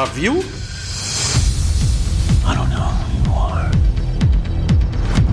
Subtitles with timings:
[0.00, 0.42] deja vu?
[2.46, 3.70] I don't know who you are,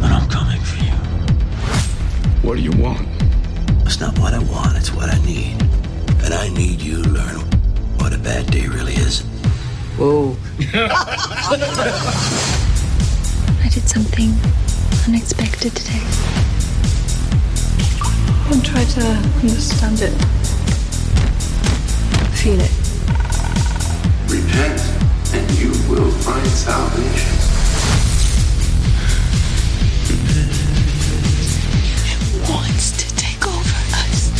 [0.01, 0.91] but I'm coming for you.
[2.41, 3.07] What do you want?
[3.85, 5.61] It's not what I want, it's what I need.
[6.23, 7.37] And I need you to learn
[7.97, 9.21] what a bad day really is.
[9.97, 10.35] Whoa.
[13.63, 14.33] I did something
[15.07, 16.03] unexpected today.
[18.51, 19.01] And try to
[19.41, 20.13] understand it.
[22.35, 22.86] Feel it.
[24.29, 24.81] Repent,
[25.33, 27.37] and you will find salvation.
[32.49, 34.31] Wants to take over us.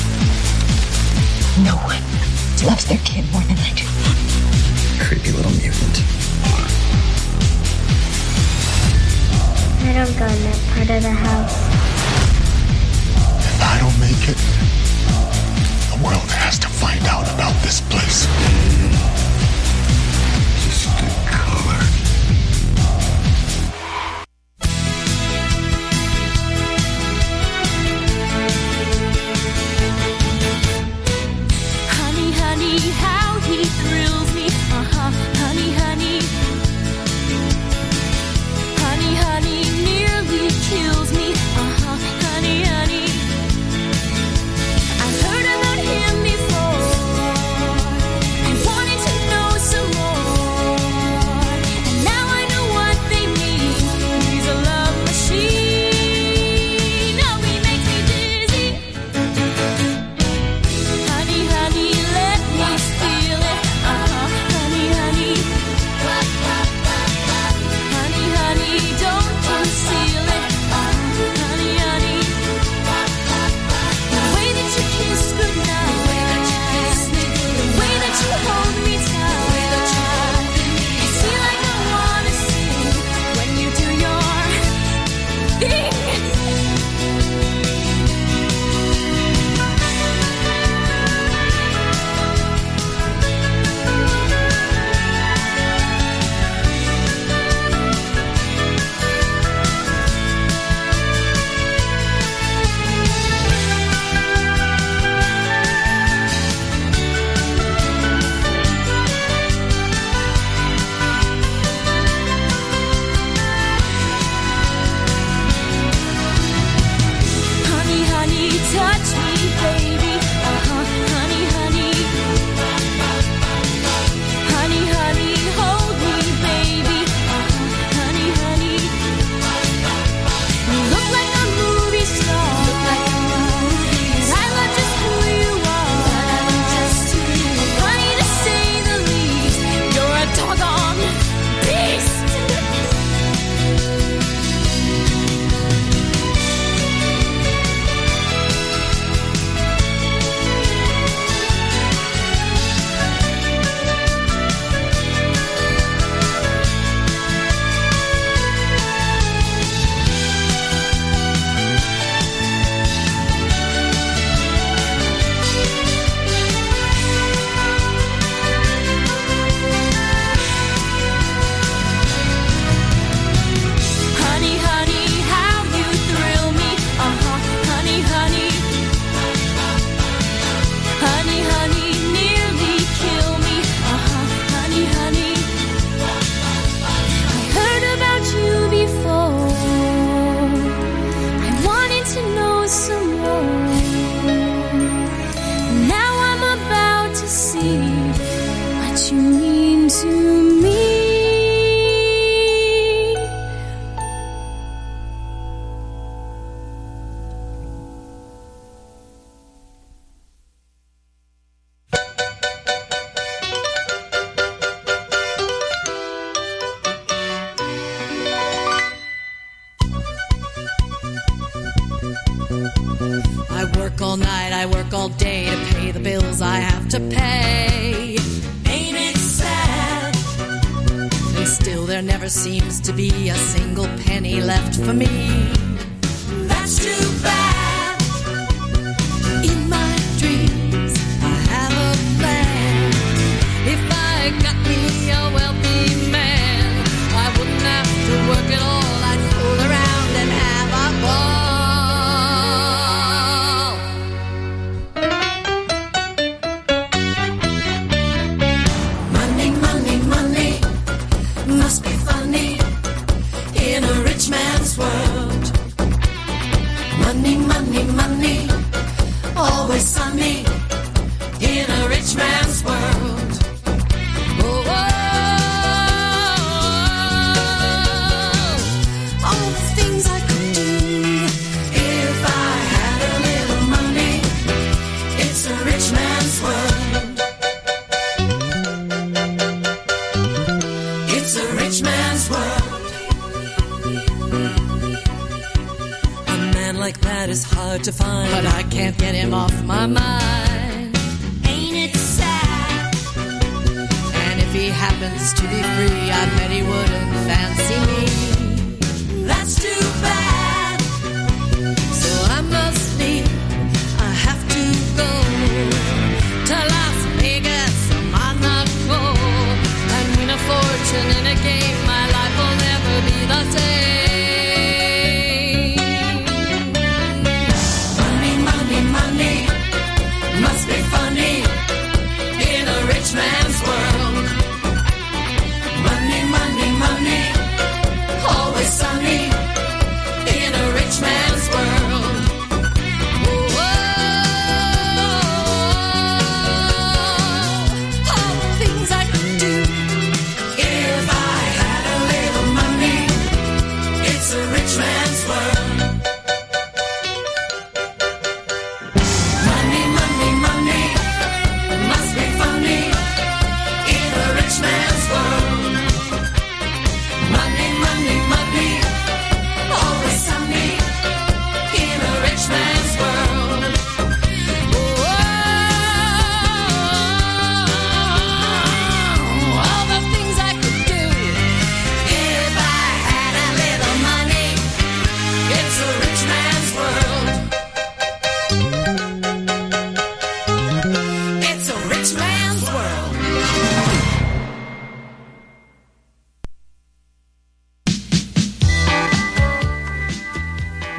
[1.63, 2.03] No one
[2.67, 3.85] loves their kid more than I do.
[5.05, 6.03] Creepy little mutant.
[9.87, 11.55] I don't go in that part of the house.
[13.39, 14.37] If I don't make it,
[15.95, 18.27] the world has to find out about this place.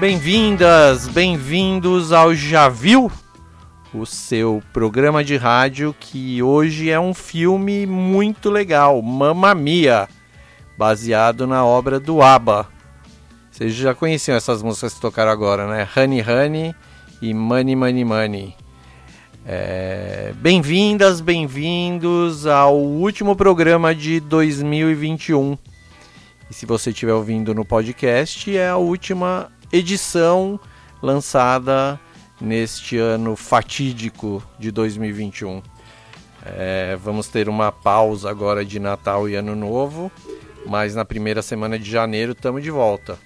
[0.09, 3.13] Bem-vindas, bem-vindos ao Já Viu,
[3.93, 10.09] o seu programa de rádio que hoje é um filme muito legal, Mamma Mia,
[10.79, 12.67] baseado na obra do ABBA.
[13.51, 15.87] Vocês já conheciam essas músicas que tocaram agora, né?
[15.95, 16.75] Honey Honey
[17.21, 18.57] e Money Money Money.
[19.45, 25.59] É, Bem-vindas, bem-vindos ao último programa de 2021.
[26.51, 30.59] E se você estiver ouvindo no podcast, é a última edição
[31.03, 32.01] lançada
[32.41, 35.63] neste ano fatídico de 2021.
[36.45, 40.11] É, vamos ter uma pausa agora de Natal e Ano Novo,
[40.67, 43.19] mas na primeira semana de janeiro estamos de volta.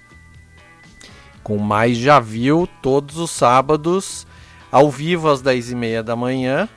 [1.41, 4.25] Com mais Já Viu todos os sábados,
[4.71, 6.67] ao vivo às 10h30 da manhã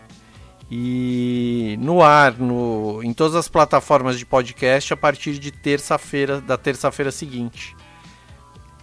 [0.71, 6.57] e no ar, no, em todas as plataformas de podcast a partir de terça-feira, da
[6.57, 7.76] terça-feira seguinte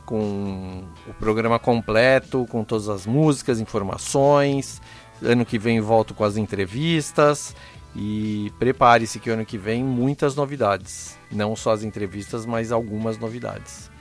[0.05, 4.81] com o programa completo, com todas as músicas, informações.
[5.21, 7.55] Ano que vem volto com as entrevistas
[7.95, 13.91] e prepare-se que ano que vem muitas novidades, não só as entrevistas, mas algumas novidades.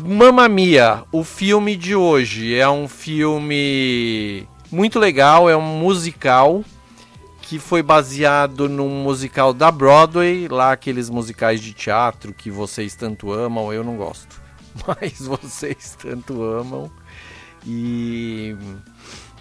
[0.00, 6.64] Mamma Mia, o filme de hoje é um filme muito legal, é um musical
[7.48, 13.32] que foi baseado num musical da Broadway, lá aqueles musicais de teatro que vocês tanto
[13.32, 14.38] amam, eu não gosto,
[14.86, 16.90] mas vocês tanto amam.
[17.66, 18.54] E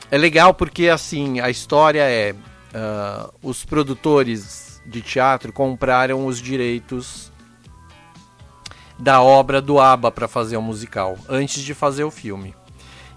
[0.10, 7.30] é legal porque assim a história é uh, os produtores de teatro compraram os direitos
[8.98, 12.56] da obra do ABBA para fazer o musical antes de fazer o filme.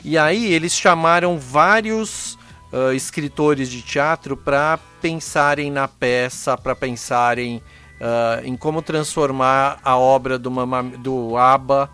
[0.05, 2.39] E aí eles chamaram vários
[2.72, 7.62] uh, escritores de teatro para pensarem na peça, para pensarem
[8.00, 11.90] uh, em como transformar a obra do, Mama, do ABBA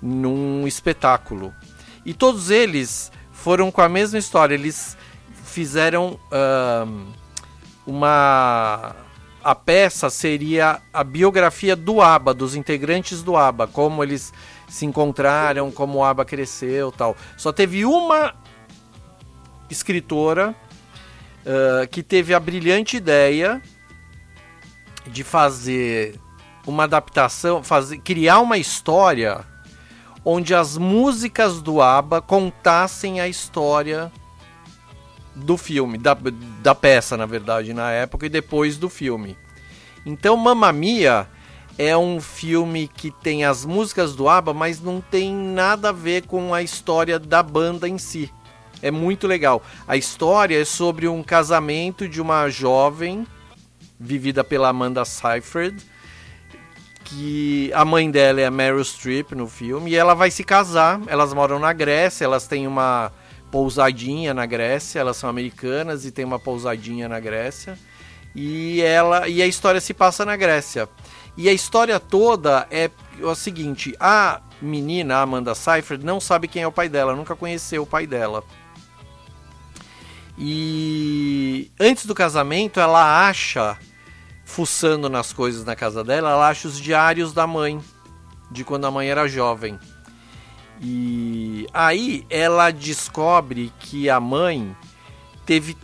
[0.00, 1.52] num espetáculo.
[2.04, 4.54] E todos eles foram com a mesma história.
[4.54, 4.96] Eles
[5.44, 7.06] fizeram uh,
[7.86, 8.94] uma.
[9.42, 14.32] A peça seria a biografia do ABBA, dos integrantes do ABBA, como eles
[14.68, 17.16] se encontraram, como o ABBA cresceu tal.
[17.36, 18.34] Só teve uma
[19.70, 20.54] escritora
[21.44, 23.60] uh, que teve a brilhante ideia
[25.06, 26.18] de fazer
[26.66, 29.44] uma adaptação, fazer, criar uma história
[30.24, 34.10] onde as músicas do ABBA contassem a história
[35.36, 36.16] do filme, da,
[36.62, 39.38] da peça, na verdade, na época, e depois do filme.
[40.04, 41.28] Então, Mamma Mia
[41.78, 46.26] é um filme que tem as músicas do ABBA, mas não tem nada a ver
[46.26, 48.32] com a história da banda em si.
[48.82, 49.62] É muito legal.
[49.86, 53.26] A história é sobre um casamento de uma jovem
[53.98, 55.82] vivida pela Amanda Seyfried,
[57.04, 61.00] que a mãe dela é a Meryl Streep no filme, e ela vai se casar.
[61.06, 63.12] Elas moram na Grécia, elas têm uma
[63.50, 67.78] pousadinha na Grécia, elas são americanas e tem uma pousadinha na Grécia.
[68.34, 70.88] E ela e a história se passa na Grécia.
[71.36, 72.90] E a história toda é
[73.22, 77.82] o seguinte: a menina, Amanda Seyfried, não sabe quem é o pai dela, nunca conheceu
[77.82, 78.44] o pai dela.
[80.38, 83.78] E antes do casamento, ela acha,
[84.44, 87.80] fuçando nas coisas na casa dela, ela acha os diários da mãe,
[88.50, 89.78] de quando a mãe era jovem.
[90.80, 94.76] E aí ela descobre que a mãe
[95.46, 95.76] teve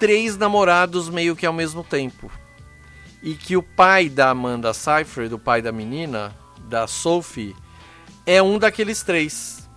[0.00, 2.30] três namorados meio que ao mesmo tempo.
[3.22, 6.36] E que o pai da Amanda Seyfried, o pai da menina,
[6.68, 7.56] da Sophie,
[8.26, 9.68] é um daqueles três.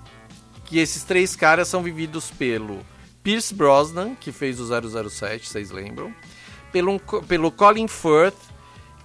[0.65, 2.83] Que esses três caras são vividos pelo
[3.27, 6.15] Pierce Brosnan, que fez o 007, vocês lembram?
[6.71, 8.37] Pelo, pelo Colin Firth,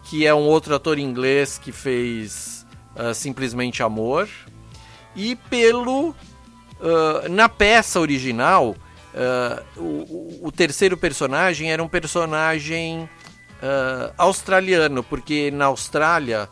[0.05, 4.29] que é um outro ator inglês que fez uh, Simplesmente Amor.
[5.17, 6.11] E pelo.
[6.11, 8.77] Uh, na peça original,
[9.13, 13.11] uh, o, o, terceiro personagem era um personagem
[14.17, 16.49] australiano, porque na Austrália.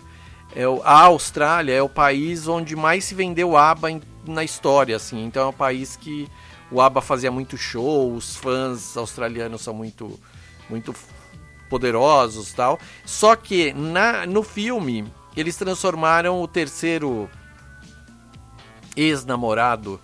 [0.57, 4.97] É o, a Austrália é o país onde mais se vendeu ABBA em, na história,
[4.97, 5.25] assim.
[5.25, 6.29] Então é um país que
[6.71, 10.19] o ABBA fazia muito show, os fãs australianos são muito,
[10.69, 10.95] muito
[11.69, 12.79] poderosos tal.
[13.05, 17.29] Só que na, no filme eles transformaram o terceiro
[18.97, 20.01] ex-namorado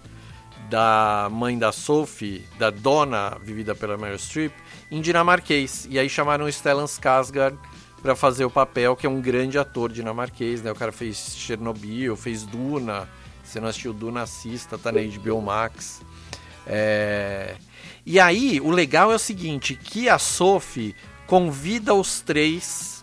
[0.68, 4.52] da mãe da Sophie, da dona vivida pela Meryl Streep,
[4.90, 5.86] em dinamarquês.
[5.90, 7.56] E aí chamaram o Stellan Skarsgård
[8.02, 10.70] para fazer o papel, que é um grande ator dinamarquês, né?
[10.70, 13.08] O cara fez Chernobyl, fez Duna.
[13.44, 16.02] Se não assistiu Duna, assista, tá na HBO Max.
[16.66, 17.56] É...
[18.04, 20.94] E aí, o legal é o seguinte, que a Sophie
[21.26, 23.02] convida os três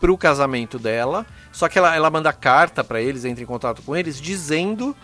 [0.00, 3.94] pro casamento dela, só que ela, ela manda carta para eles, entra em contato com
[3.94, 4.96] eles, dizendo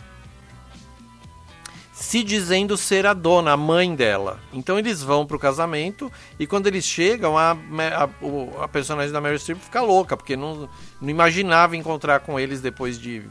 [1.92, 4.38] se dizendo ser a dona, a mãe dela.
[4.52, 9.38] Então eles vão pro casamento e quando eles chegam, a, a, a personagem da Mary
[9.38, 10.68] Streep fica louca, porque não,
[11.00, 13.24] não imaginava encontrar com eles depois de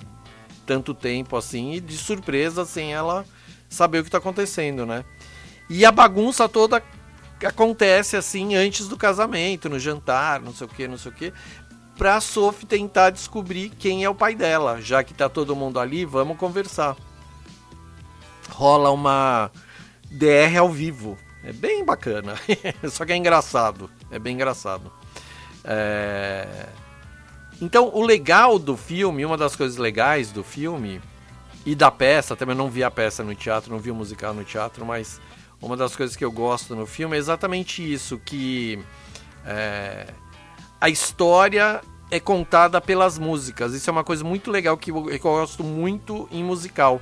[0.66, 3.26] tanto tempo assim, e de surpresa sem ela
[3.70, 5.04] saber o que está acontecendo, né?
[5.70, 6.82] E a bagunça toda
[7.46, 11.34] acontece assim antes do casamento, no jantar, não sei o que, não sei o que,
[11.98, 14.82] pra Sophie tentar descobrir quem é o pai dela.
[14.82, 16.96] Já que tá todo mundo ali, vamos conversar.
[18.50, 19.52] Rola uma
[20.10, 21.18] DR ao vivo.
[21.44, 22.36] É bem bacana.
[22.90, 23.90] Só que é engraçado.
[24.10, 24.92] É bem engraçado.
[25.64, 26.68] É...
[27.62, 31.02] Então, o legal do filme, uma das coisas legais do filme
[31.68, 34.46] e da peça, também não vi a peça no teatro, não vi o musical no
[34.46, 35.20] teatro, mas
[35.62, 38.80] uma das coisas que eu gosto no filme é exatamente isso, que
[39.46, 40.08] é,
[40.80, 43.74] a história é contada pelas músicas.
[43.74, 47.02] Isso é uma coisa muito legal que eu, que eu gosto muito em musical.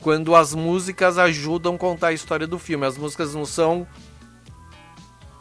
[0.00, 2.84] Quando as músicas ajudam a contar a história do filme.
[2.84, 3.86] As músicas não são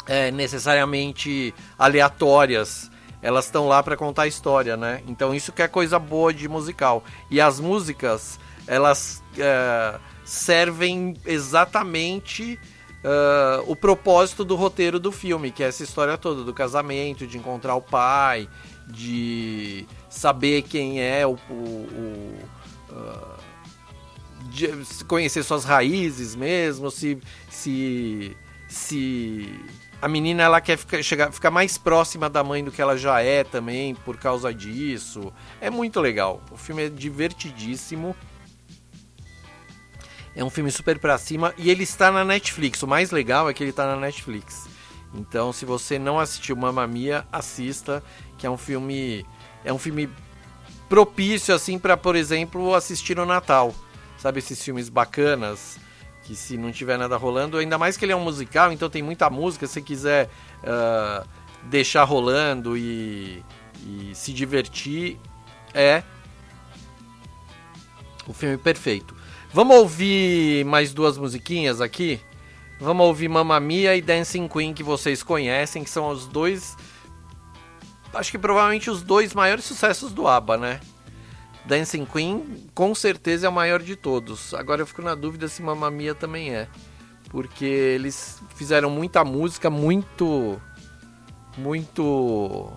[0.06, 2.92] é, necessariamente aleatórias.
[3.20, 5.02] Elas estão lá para contar a história, né?
[5.08, 7.04] Então isso que é coisa boa de musical.
[7.32, 8.40] E as músicas
[8.70, 12.60] elas é, servem exatamente
[13.04, 17.38] uh, o propósito do roteiro do filme, que é essa história toda do casamento, de
[17.38, 18.48] encontrar o pai,
[18.88, 22.36] de saber quem é o, o, o
[22.92, 23.40] uh,
[24.52, 27.18] de conhecer suas raízes mesmo, se
[27.50, 29.52] se se
[30.02, 33.20] a menina ela quer ficar, chegar, ficar mais próxima da mãe do que ela já
[33.22, 35.34] é também por causa disso.
[35.60, 36.42] É muito legal.
[36.52, 38.16] O filme é divertidíssimo.
[40.36, 42.82] É um filme super pra cima e ele está na Netflix.
[42.84, 44.68] O mais legal é que ele está na Netflix.
[45.14, 48.04] Então, se você não assistiu Mamma Mia, assista,
[48.38, 49.26] que é um filme
[49.66, 50.10] é um filme
[50.88, 53.74] propício assim para, por exemplo, assistir no Natal.
[54.18, 55.80] Sabe esses filmes bacanas
[56.24, 59.02] que se não tiver nada rolando, ainda mais que ele é um musical, então tem
[59.02, 60.30] muita música, se quiser
[60.62, 61.28] uh,
[61.64, 63.44] deixar rolando e,
[63.84, 65.18] e se divertir,
[65.74, 66.04] é
[68.28, 69.16] o filme perfeito.
[69.52, 72.22] Vamos ouvir mais duas musiquinhas aqui?
[72.80, 76.78] Vamos ouvir Mamma Mia e Dancing Queen, que vocês conhecem, que são os dois.
[78.14, 80.80] Acho que provavelmente os dois maiores sucessos do ABBA, né?
[81.66, 84.54] Dancing Queen, com certeza, é o maior de todos.
[84.54, 86.68] Agora eu fico na dúvida se Mamma Mia também é.
[87.30, 90.62] Porque eles fizeram muita música, muito.
[91.58, 92.72] Muito.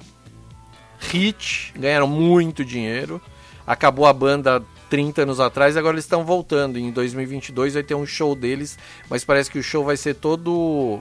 [0.98, 3.20] hit, ganharam muito dinheiro.
[3.66, 4.62] Acabou a banda
[4.92, 6.78] 30 anos atrás, agora eles estão voltando.
[6.78, 8.78] Em 2022 vai ter um show deles,
[9.08, 11.00] mas parece que o show vai ser todo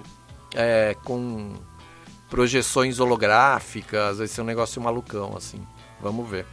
[0.55, 1.55] é, com
[2.29, 5.61] projeções holográficas, vai ser um negócio malucão, assim.
[5.99, 6.45] Vamos ver.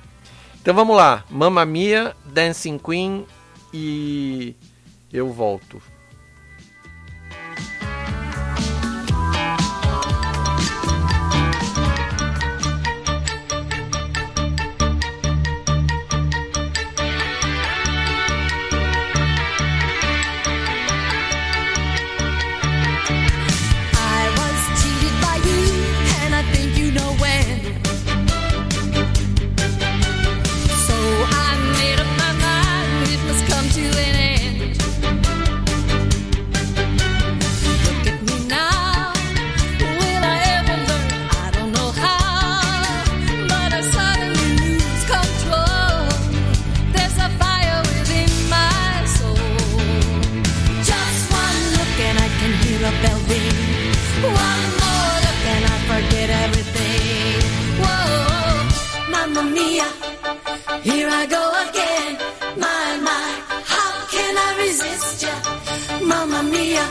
[0.61, 1.25] Então vamos lá.
[1.31, 3.25] Mamma Mia, Dancing Queen
[3.73, 4.57] e
[5.13, 5.81] eu volto.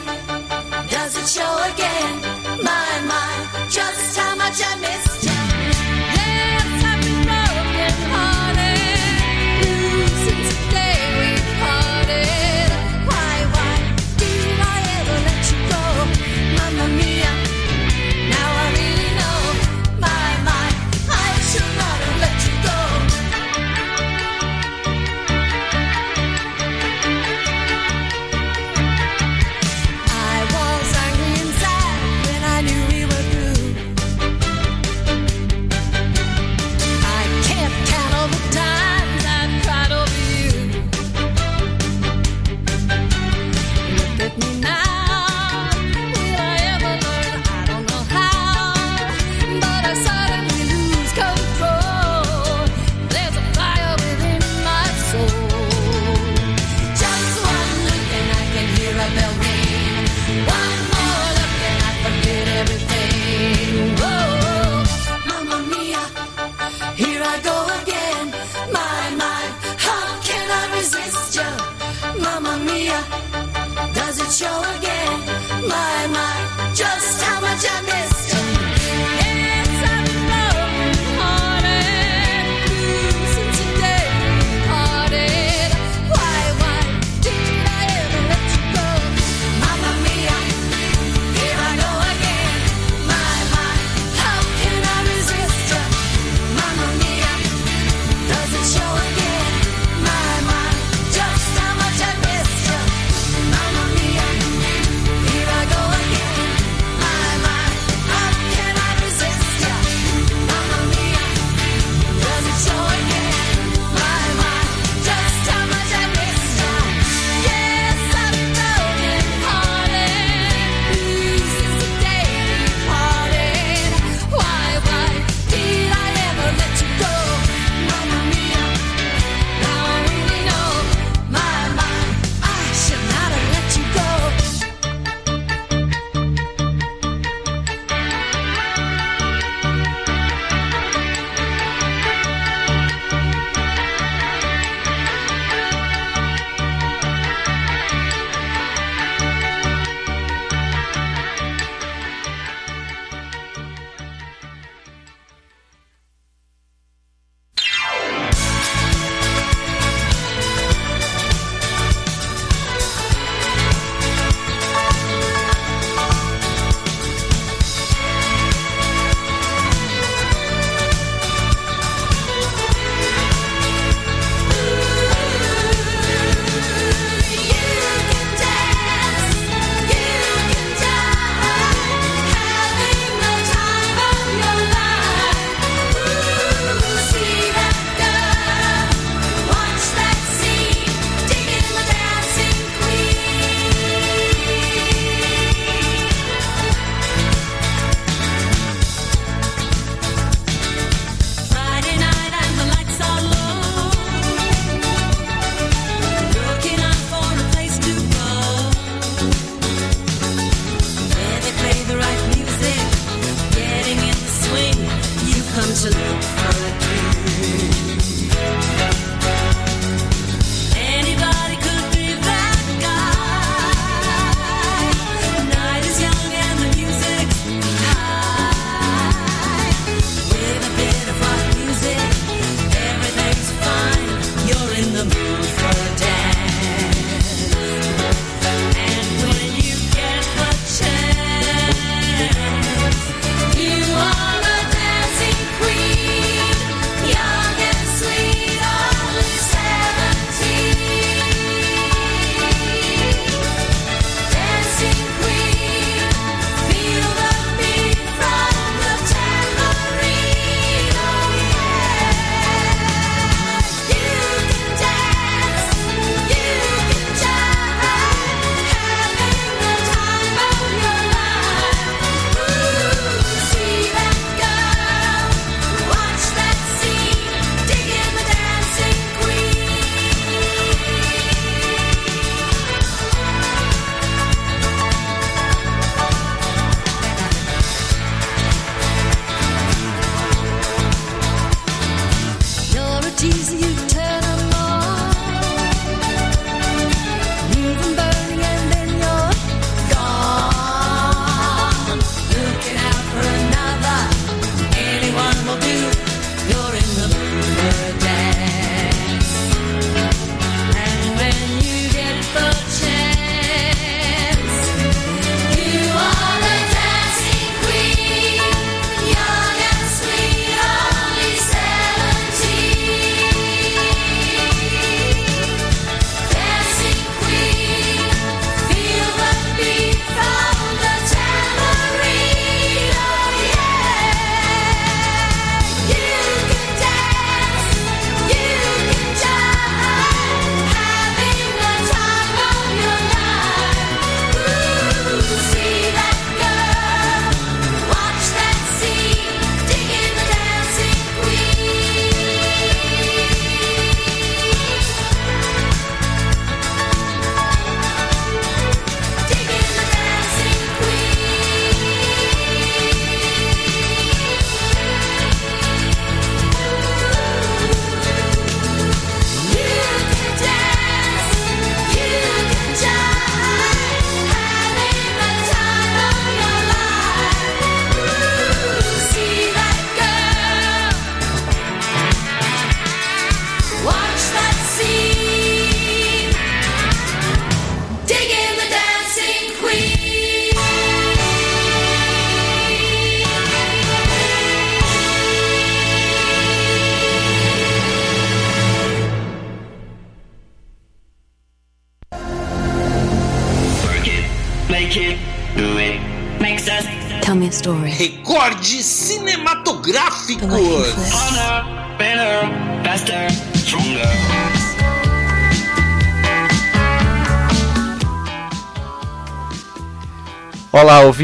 [0.06, 0.27] Mamma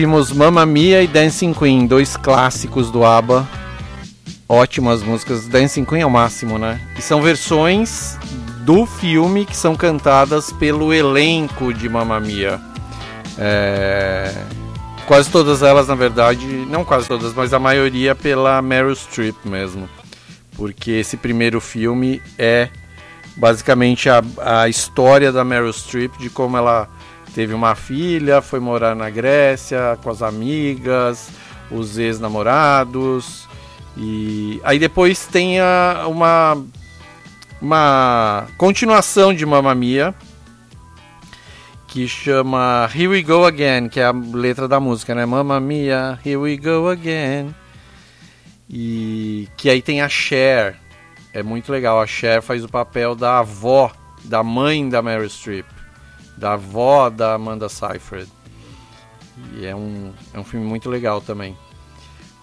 [0.03, 3.47] ouvimos Mamma Mia e Dancing Queen, dois clássicos do ABBA.
[4.49, 5.47] Ótimas músicas.
[5.47, 6.81] Dancing Queen é o máximo, né?
[6.97, 8.17] E são versões
[8.65, 12.59] do filme que são cantadas pelo elenco de Mamma Mia.
[13.37, 14.35] É...
[15.07, 19.87] Quase todas elas, na verdade, não quase todas, mas a maioria pela Meryl Streep mesmo.
[20.57, 22.67] Porque esse primeiro filme é
[23.37, 26.89] basicamente a, a história da Meryl Streep, de como ela
[27.33, 31.29] teve uma filha, foi morar na Grécia com as amigas,
[31.71, 33.47] os ex-namorados.
[33.97, 36.63] E aí depois tem a, uma,
[37.61, 40.13] uma continuação de Mamma Mia,
[41.87, 45.25] que chama Here We Go Again, que é a letra da música, né?
[45.25, 47.53] Mamma Mia, Here We Go Again.
[48.69, 50.79] E que aí tem a Cher.
[51.31, 52.01] É muito legal.
[52.01, 53.91] A Cher faz o papel da avó,
[54.23, 55.65] da mãe da Meryl Streep,
[56.37, 58.29] da avó da Amanda Seyfried.
[59.55, 61.57] E é um, é um filme muito legal também.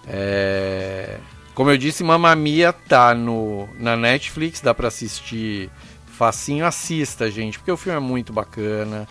[0.07, 1.19] É...
[1.53, 5.69] Como eu disse, Mamma Mia tá no, na Netflix, dá para assistir
[6.05, 6.65] facinho.
[6.65, 9.07] Assista, gente, porque o filme é muito bacana.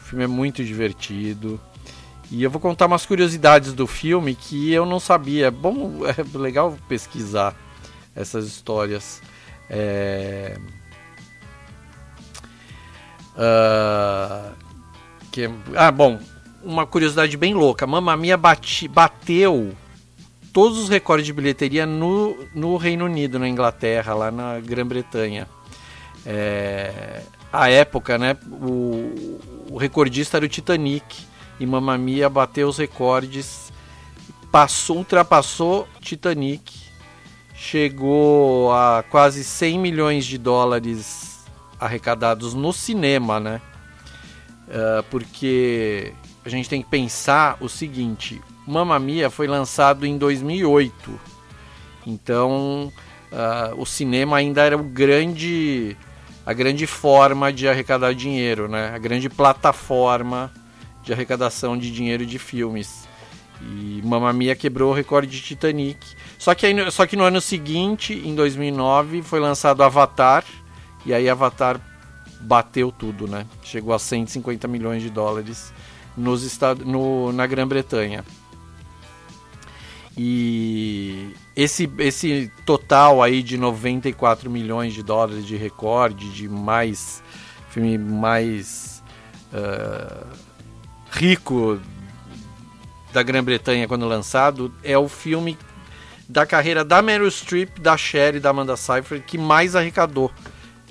[0.00, 1.60] O filme é muito divertido.
[2.30, 5.48] E eu vou contar umas curiosidades do filme que eu não sabia.
[5.48, 7.56] É bom, é legal pesquisar
[8.14, 9.20] essas histórias.
[9.68, 10.56] É...
[13.36, 14.52] Uh...
[15.30, 15.48] Que...
[15.76, 16.18] Ah, bom,
[16.62, 17.86] uma curiosidade bem louca.
[17.86, 18.88] Mamma Mia bate...
[18.88, 19.76] bateu
[20.52, 25.48] todos os recordes de bilheteria no, no Reino Unido, na Inglaterra, lá na Grã-Bretanha.
[26.26, 27.22] É...
[27.52, 29.38] A época, né, o...
[29.70, 33.70] o recordista era o Titanic e Mamma Mia bateu os recordes,
[34.50, 36.72] passou, ultrapassou Titanic,
[37.54, 41.29] chegou a quase 100 milhões de dólares
[41.80, 43.60] arrecadados no cinema, né?
[44.68, 46.12] Uh, porque
[46.44, 51.20] a gente tem que pensar o seguinte: Mamma Mia foi lançado em 2008,
[52.06, 52.92] então
[53.32, 55.96] uh, o cinema ainda era o grande,
[56.46, 58.92] a grande forma de arrecadar dinheiro, né?
[58.94, 60.52] A grande plataforma
[61.02, 63.08] de arrecadação de dinheiro de filmes.
[63.60, 65.98] E Mamma Mia quebrou o recorde de Titanic.
[66.38, 70.44] Só que, aí, só que no ano seguinte, em 2009, foi lançado Avatar.
[71.04, 71.80] E aí Avatar
[72.40, 73.46] bateu tudo, né?
[73.62, 75.72] Chegou a 150 milhões de dólares
[76.16, 78.24] nos Estados, no, na Grã-Bretanha.
[80.16, 87.22] E esse, esse total aí de 94 milhões de dólares de recorde, de mais
[87.70, 89.02] filme mais
[89.52, 90.26] uh,
[91.12, 91.80] rico
[93.12, 95.56] da Grã-Bretanha quando lançado, é o filme
[96.28, 100.30] da carreira da Meryl Streep, da Cher e da Amanda Seyfried que mais arrecadou.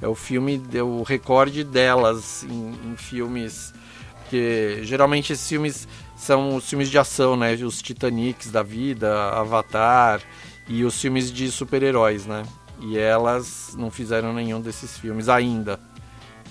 [0.01, 3.73] É o filme, é o recorde delas em, em filmes,
[4.21, 7.53] porque geralmente esses filmes são os filmes de ação, né?
[7.55, 10.21] Os Titanics da vida, Avatar
[10.67, 12.43] e os filmes de super-heróis, né?
[12.79, 15.79] E elas não fizeram nenhum desses filmes ainda.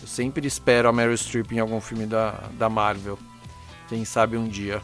[0.01, 3.19] Eu sempre espero a Meryl Streep em algum filme da, da Marvel.
[3.89, 4.81] Quem sabe um dia.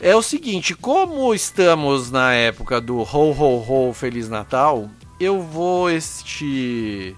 [0.00, 4.88] É o seguinte, como estamos na época do Ho Ho Ho Feliz Natal,
[5.20, 7.14] eu vou este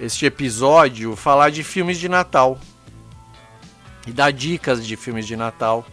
[0.00, 2.58] este episódio falar de filmes de Natal
[4.06, 5.84] e dar dicas de filmes de Natal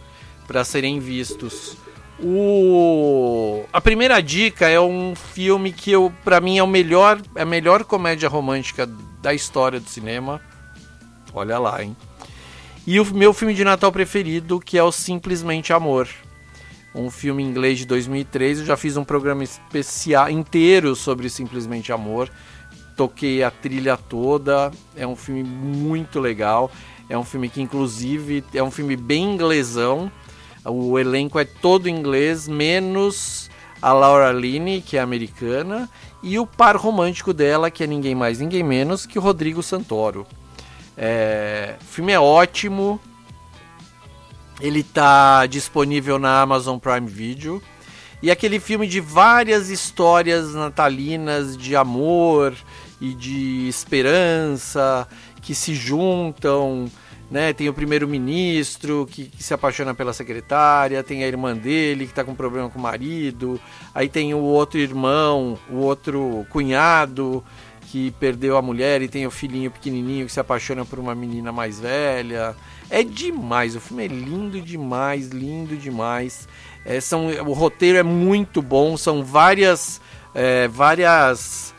[0.46, 1.76] para serem vistos.
[2.18, 7.42] O a primeira dica é um filme que eu para mim é o melhor é
[7.42, 8.86] a melhor comédia romântica
[9.20, 10.40] da história do cinema.
[11.34, 11.94] Olha lá, hein?
[12.86, 16.08] E o meu filme de Natal preferido, que é o Simplesmente Amor.
[16.96, 18.60] Um filme inglês de 2003.
[18.60, 22.30] Eu já fiz um programa especial inteiro sobre Simplesmente Amor.
[22.96, 24.70] Toquei a trilha toda.
[24.96, 26.70] É um filme muito legal.
[27.08, 30.10] É um filme que, inclusive, é um filme bem inglesão.
[30.64, 35.88] O elenco é todo inglês, menos a Laura Linney, que é americana,
[36.22, 40.26] e o par romântico dela, que é ninguém mais, ninguém menos que o Rodrigo Santoro.
[40.96, 42.98] É, o filme é ótimo.
[44.60, 47.62] Ele está disponível na Amazon Prime Video.
[48.22, 52.54] E aquele filme de várias histórias natalinas de amor
[53.00, 55.06] e de esperança
[55.42, 56.90] que se juntam.
[57.30, 57.52] Né?
[57.52, 62.24] Tem o primeiro-ministro que, que, se apaixona pela secretária, tem a irmã dele que está
[62.24, 63.60] com problema com o marido,
[63.92, 67.44] aí tem o outro irmão, o outro cunhado
[67.90, 71.50] que perdeu a mulher e tem o filhinho pequenininho que se apaixona por uma menina
[71.52, 72.54] mais velha.
[72.88, 76.48] É demais, o filme é lindo demais, lindo demais.
[76.84, 80.00] É, são, o roteiro é muito bom, são várias,
[80.34, 81.74] é, várias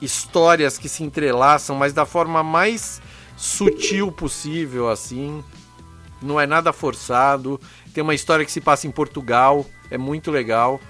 [0.00, 3.02] histórias que se entrelaçam, mas da forma mais
[3.36, 5.44] sutil possível, assim.
[6.22, 7.60] Não é nada forçado.
[7.92, 10.80] Tem uma história que se passa em Portugal, é muito legal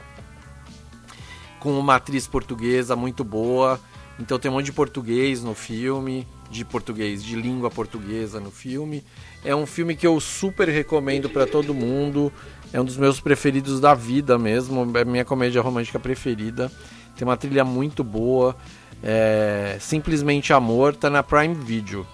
[1.61, 3.79] com uma atriz portuguesa muito boa.
[4.19, 9.05] Então tem um monte de português no filme, de português, de língua portuguesa no filme.
[9.45, 12.33] É um filme que eu super recomendo para todo mundo.
[12.73, 16.71] É um dos meus preferidos da vida mesmo, é minha comédia romântica preferida.
[17.17, 18.57] Tem uma trilha muito boa.
[19.03, 19.77] É...
[19.81, 22.07] Simplesmente Amor tá na Prime Video.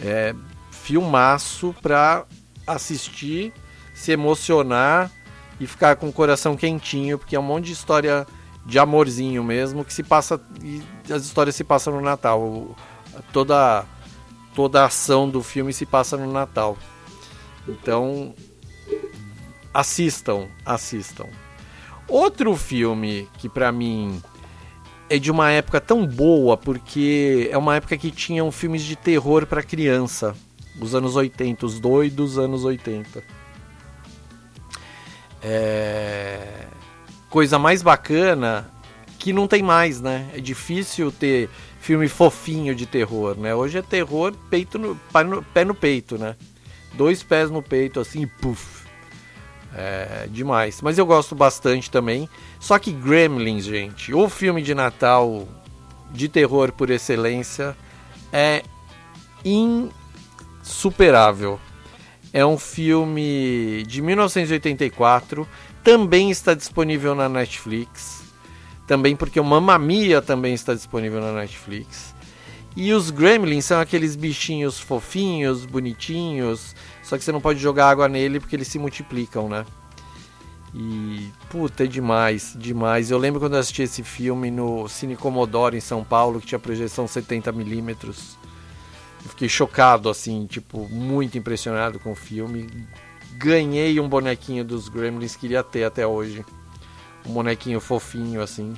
[0.00, 0.34] É
[0.70, 2.24] filmaço pra
[2.66, 3.52] assistir,
[3.94, 5.10] se emocionar
[5.60, 8.26] e ficar com o coração quentinho, porque é um monte de história
[8.64, 10.40] de amorzinho mesmo, que se passa.
[10.62, 12.76] E as histórias se passam no Natal.
[13.32, 13.84] Toda,
[14.54, 16.76] toda a ação do filme se passa no Natal.
[17.68, 18.34] Então,
[19.72, 21.26] assistam, assistam.
[22.08, 24.22] Outro filme que pra mim
[25.08, 29.46] é de uma época tão boa, porque é uma época que tinham filmes de terror
[29.46, 30.34] pra criança.
[30.80, 33.22] Os anos 80, os doidos anos 80.
[35.42, 36.66] É
[37.32, 38.70] coisa mais bacana
[39.18, 40.28] que não tem mais, né?
[40.34, 41.48] É difícil ter
[41.82, 43.52] filme fofinho de terror, né?
[43.52, 46.36] Hoje é terror peito no, pé, no, pé no peito, né?
[46.94, 48.86] Dois pés no peito, assim, puf.
[49.74, 50.80] É demais.
[50.80, 52.28] Mas eu gosto bastante também.
[52.60, 55.48] Só que Gremlins, gente, o filme de Natal
[56.12, 57.76] de terror por excelência,
[58.32, 58.62] é
[60.64, 61.58] insuperável.
[62.32, 65.48] É um filme de 1984,
[65.82, 68.21] também está disponível na Netflix.
[68.86, 72.14] Também porque o Mamma Mia também está disponível na Netflix.
[72.74, 78.08] E os Gremlins são aqueles bichinhos fofinhos, bonitinhos, só que você não pode jogar água
[78.08, 79.66] nele porque eles se multiplicam, né?
[80.74, 83.10] E puta, é demais, demais.
[83.10, 86.58] Eu lembro quando eu assisti esse filme no Cine Commodore em São Paulo, que tinha
[86.58, 88.36] projeção 70mm.
[89.22, 92.66] Eu fiquei chocado, assim, tipo, muito impressionado com o filme.
[93.36, 96.44] Ganhei um bonequinho dos Gremlins, queria ter até hoje.
[97.26, 98.74] Um bonequinho fofinho, assim.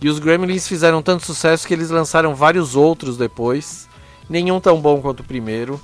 [0.00, 3.88] E os Gremlins fizeram tanto sucesso que eles lançaram vários outros depois.
[4.28, 5.80] Nenhum tão bom quanto o primeiro.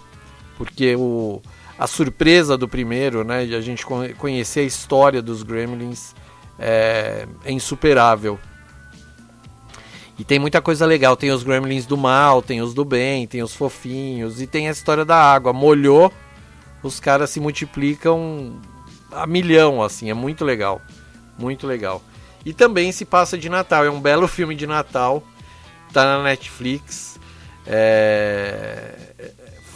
[0.56, 1.42] Porque o,
[1.78, 3.44] a surpresa do primeiro, né?
[3.44, 6.14] De a gente con- conhecer a história dos Gremlins
[6.58, 8.38] é, é insuperável.
[10.16, 11.16] E tem muita coisa legal.
[11.16, 14.40] Tem os Gremlins do mal, tem os do bem, tem os fofinhos.
[14.40, 15.52] E tem a história da água.
[15.52, 16.12] Molhou,
[16.84, 18.60] os caras se multiplicam
[19.10, 20.08] a milhão, assim.
[20.08, 20.80] É muito legal.
[21.38, 22.02] Muito legal.
[22.44, 23.84] E também se passa de Natal.
[23.84, 25.22] É um belo filme de Natal.
[25.92, 27.18] Tá na Netflix.
[27.66, 28.94] É...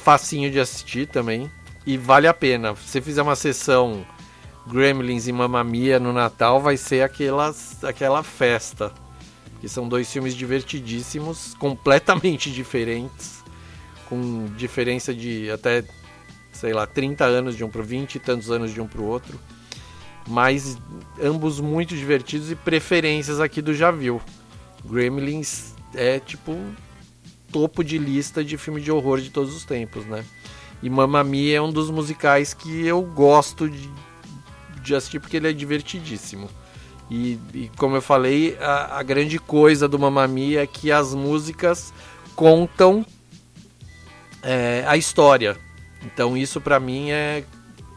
[0.03, 1.51] Facinho de assistir também.
[1.87, 2.75] E vale a pena.
[2.77, 4.07] Se você fizer uma sessão
[4.67, 8.93] Gremlins e Mamma Mia no Natal, vai ser aquelas, aquela festa.
[9.61, 13.43] Que são dois filmes divertidíssimos, completamente diferentes.
[14.09, 15.85] Com diferença de até,
[16.53, 19.39] sei lá, 30 anos de um pro 20 e tantos anos de um pro outro
[20.29, 20.76] mas
[21.22, 24.20] ambos muito divertidos e preferências aqui do Já Viu.
[24.85, 26.55] Gremlins é tipo
[27.51, 30.24] topo de lista de filme de horror de todos os tempos, né?
[30.83, 33.91] E Mamma Mia é um dos musicais que eu gosto de,
[34.83, 36.49] de assistir porque ele é divertidíssimo.
[37.11, 41.14] E, e como eu falei, a, a grande coisa do Mamma Mia é que as
[41.14, 41.93] músicas
[42.37, 43.05] contam
[44.43, 45.57] é, a história.
[46.05, 47.43] Então isso pra mim é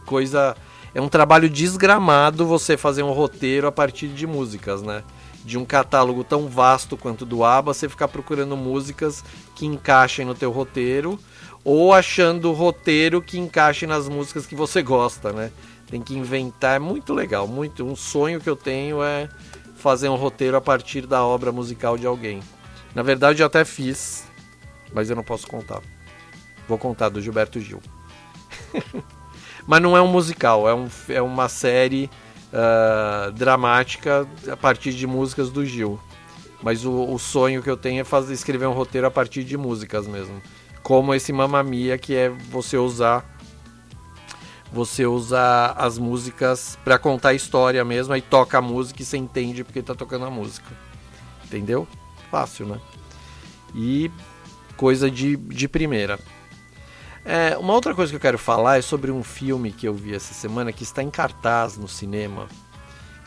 [0.06, 0.56] coisa
[0.94, 5.04] é um trabalho desgramado você fazer um roteiro a partir de músicas, né?
[5.44, 9.24] De um catálogo tão vasto quanto do ABBA, você ficar procurando músicas
[9.56, 11.18] que encaixem no teu roteiro
[11.64, 15.52] ou achando roteiro que encaixe nas músicas que você gosta, né?
[15.88, 17.86] Tem que inventar, é muito legal, muito.
[17.86, 19.30] Um sonho que eu tenho é
[19.76, 22.42] fazer um roteiro a partir da obra musical de alguém.
[22.94, 24.26] Na verdade, eu até fiz,
[24.94, 25.82] mas eu não posso contar.
[26.68, 27.82] Vou contar do Gilberto Gil.
[29.66, 32.10] Mas não é um musical, é, um, é uma série
[32.52, 36.00] uh, dramática a partir de músicas do Gil.
[36.62, 39.58] Mas o, o, sonho que eu tenho é fazer, escrever um roteiro a partir de
[39.58, 40.42] músicas mesmo.
[40.84, 43.26] Como esse Mamma Mia, que é você usar
[44.72, 49.18] você usar as músicas para contar a história mesmo, aí toca a música e você
[49.18, 50.72] entende porque tá tocando a música.
[51.44, 51.86] Entendeu?
[52.30, 52.80] Fácil, né?
[53.76, 54.10] E
[54.78, 56.18] coisa de, de primeira.
[57.24, 60.16] É, uma outra coisa que eu quero falar é sobre um filme que eu vi
[60.16, 62.48] essa semana que está em cartaz no cinema,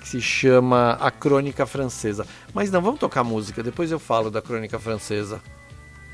[0.01, 2.26] que se chama A Crônica Francesa.
[2.53, 5.40] Mas não, vamos tocar música, depois eu falo da Crônica Francesa.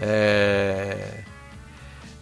[0.01, 1.25] É...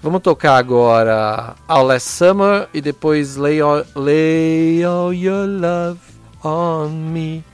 [0.01, 5.99] Vamos tocar agora All Last Summer e depois Lay All, Lay All Your Love
[6.45, 7.45] on Me.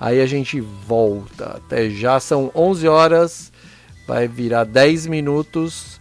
[0.00, 1.56] Aí a gente volta.
[1.56, 3.52] Até já são 11 horas,
[4.08, 6.00] vai virar 10 minutos.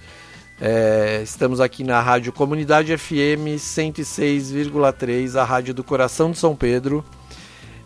[0.60, 7.04] É, estamos aqui na Rádio Comunidade FM 106,3, a rádio do coração de São Pedro.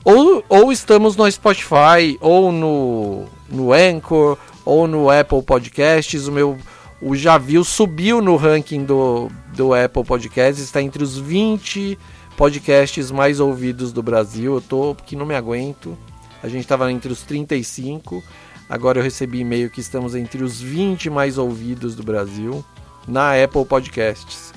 [0.03, 6.27] Ou, ou estamos no Spotify, ou no, no Anchor, ou no Apple Podcasts.
[6.27, 6.57] O meu
[7.01, 11.97] o Javil subiu no ranking do, do Apple Podcasts, está entre os 20
[12.35, 14.55] podcasts mais ouvidos do Brasil.
[14.55, 15.97] Eu tô que não me aguento.
[16.43, 18.23] A gente estava entre os 35.
[18.69, 22.63] Agora eu recebi e-mail que estamos entre os 20 mais ouvidos do Brasil
[23.07, 24.53] na Apple Podcasts.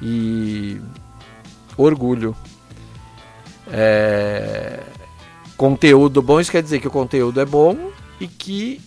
[0.00, 0.80] E
[1.76, 2.34] orgulho.
[3.70, 4.80] É...
[5.56, 8.80] Conteúdo bom, isso quer dizer que o conteúdo é bom e que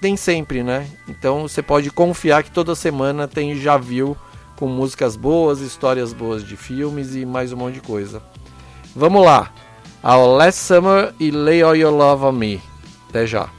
[0.00, 0.88] tem sempre, né?
[1.06, 4.16] Então você pode confiar que toda semana tem já viu
[4.56, 8.22] com músicas boas, histórias boas de filmes e mais um monte de coisa.
[8.96, 9.52] Vamos lá.
[10.02, 12.60] Ao Last Summer e Lay All Your Love on Me.
[13.08, 13.50] Até já.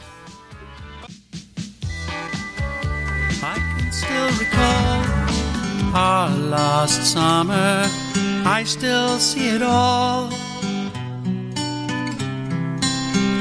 [4.54, 7.88] Recall our last summer.
[8.46, 10.30] I still see it all.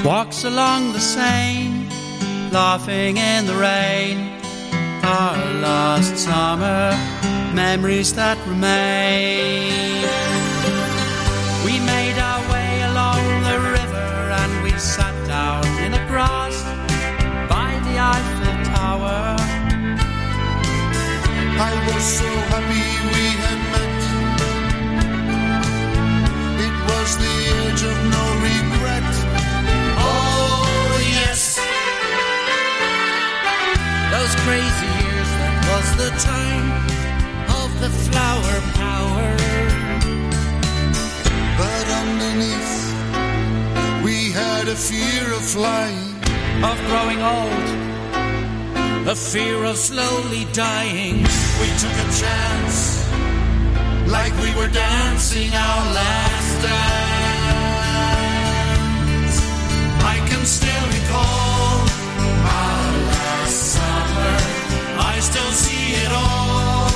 [0.04, 1.88] Walks along the Seine,
[2.50, 4.18] laughing in the rain.
[5.04, 6.92] Our last summer,
[7.54, 10.02] memories that remain.
[11.64, 16.56] We made our way along the river and we sat down in the grass
[17.48, 19.51] by the Eiffel Tower.
[21.62, 24.00] I was so happy we had met.
[26.66, 29.12] It was the age of no regret.
[30.10, 30.66] Oh,
[31.16, 31.40] yes.
[34.10, 36.68] Those crazy years, that was the time
[37.62, 39.28] of the flower power.
[41.62, 42.74] But underneath,
[44.02, 46.10] we had a fear of flying.
[46.70, 47.66] Of growing old,
[49.12, 51.16] a fear of slowly dying.
[51.60, 52.76] We took a chance,
[54.08, 56.96] like we were dancing our last dance.
[60.14, 61.84] I can still recall
[62.60, 64.34] our last summer.
[65.12, 66.88] I still see it all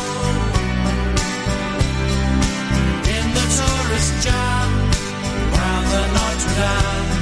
[3.17, 4.69] in the tourist jam
[5.53, 7.16] round the Notre Dame.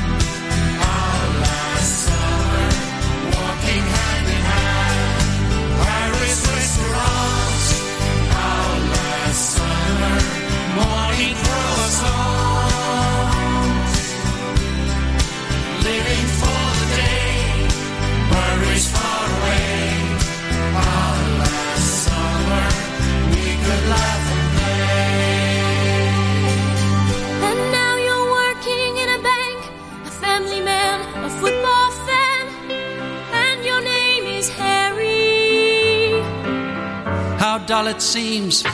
[37.55, 38.65] How dull it seems.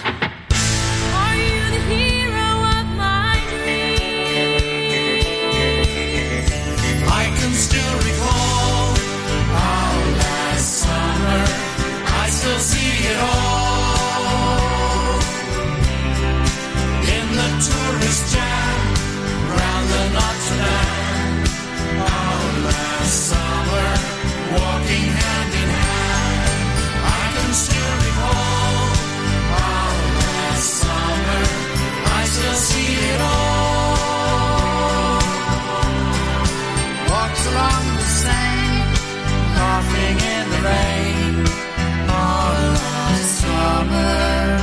[43.80, 44.58] Summer,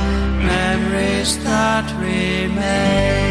[0.46, 3.27] Memories that remain.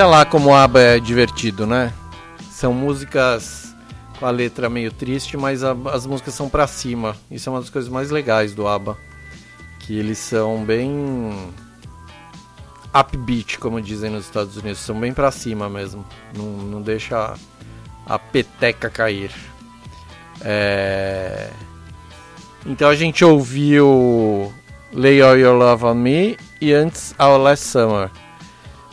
[0.00, 1.92] Olha lá como o ABBA é divertido, né?
[2.50, 3.76] São músicas
[4.18, 7.14] com a letra meio triste, mas a- as músicas são pra cima.
[7.30, 8.96] Isso é uma das coisas mais legais do ABBA.
[9.80, 11.52] Que eles são bem
[12.98, 14.78] upbeat, como dizem nos Estados Unidos.
[14.80, 16.02] São bem pra cima mesmo.
[16.34, 17.36] Não, não deixa
[18.06, 19.30] a, a peteca cair.
[20.40, 21.50] É...
[22.64, 24.50] Então a gente ouviu
[24.94, 28.10] Lay All Your Love On Me e antes Our Last Summer.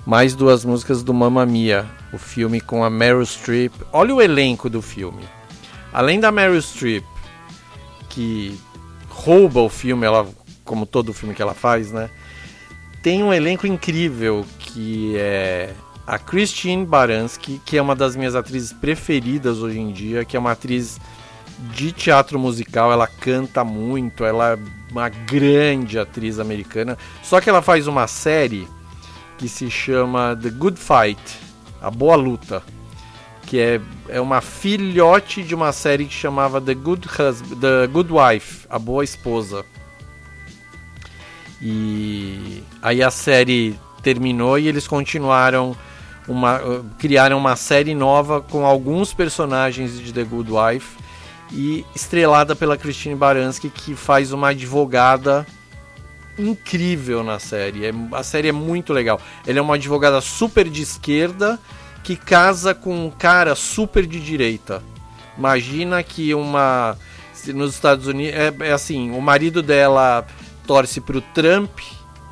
[0.07, 3.73] Mais duas músicas do Mamma Mia, o filme com a Meryl Streep.
[3.91, 5.21] Olha o elenco do filme.
[5.91, 7.03] Além da Meryl Streep,
[8.07, 8.57] que
[9.09, 10.25] rouba o filme, ela,
[10.63, 12.09] como todo filme que ela faz, né?
[13.03, 15.73] Tem um elenco incrível que é
[16.07, 20.39] a Christine Baranski, que é uma das minhas atrizes preferidas hoje em dia, que é
[20.39, 21.01] uma atriz
[21.75, 26.97] de teatro musical, ela canta muito, ela é uma grande atriz americana.
[27.21, 28.69] Só que ela faz uma série
[29.37, 31.39] que se chama The Good Fight,
[31.81, 32.63] A Boa Luta,
[33.43, 38.11] que é, é uma filhote de uma série que chamava The Good Husband, The Good
[38.11, 39.63] Wife, A Boa Esposa.
[41.61, 45.75] E aí a série terminou e eles continuaram
[46.27, 46.59] uma
[46.99, 50.97] criaram uma série nova com alguns personagens de The Good Wife
[51.51, 55.47] e estrelada pela Christine Baranski que faz uma advogada
[56.37, 57.85] incrível na série.
[57.85, 59.19] É, a série é muito legal.
[59.45, 61.59] Ela é uma advogada super de esquerda
[62.03, 64.81] que casa com um cara super de direita.
[65.37, 66.97] Imagina que uma
[67.47, 70.25] nos Estados Unidos é, é assim, o marido dela
[70.65, 71.79] torce pro Trump,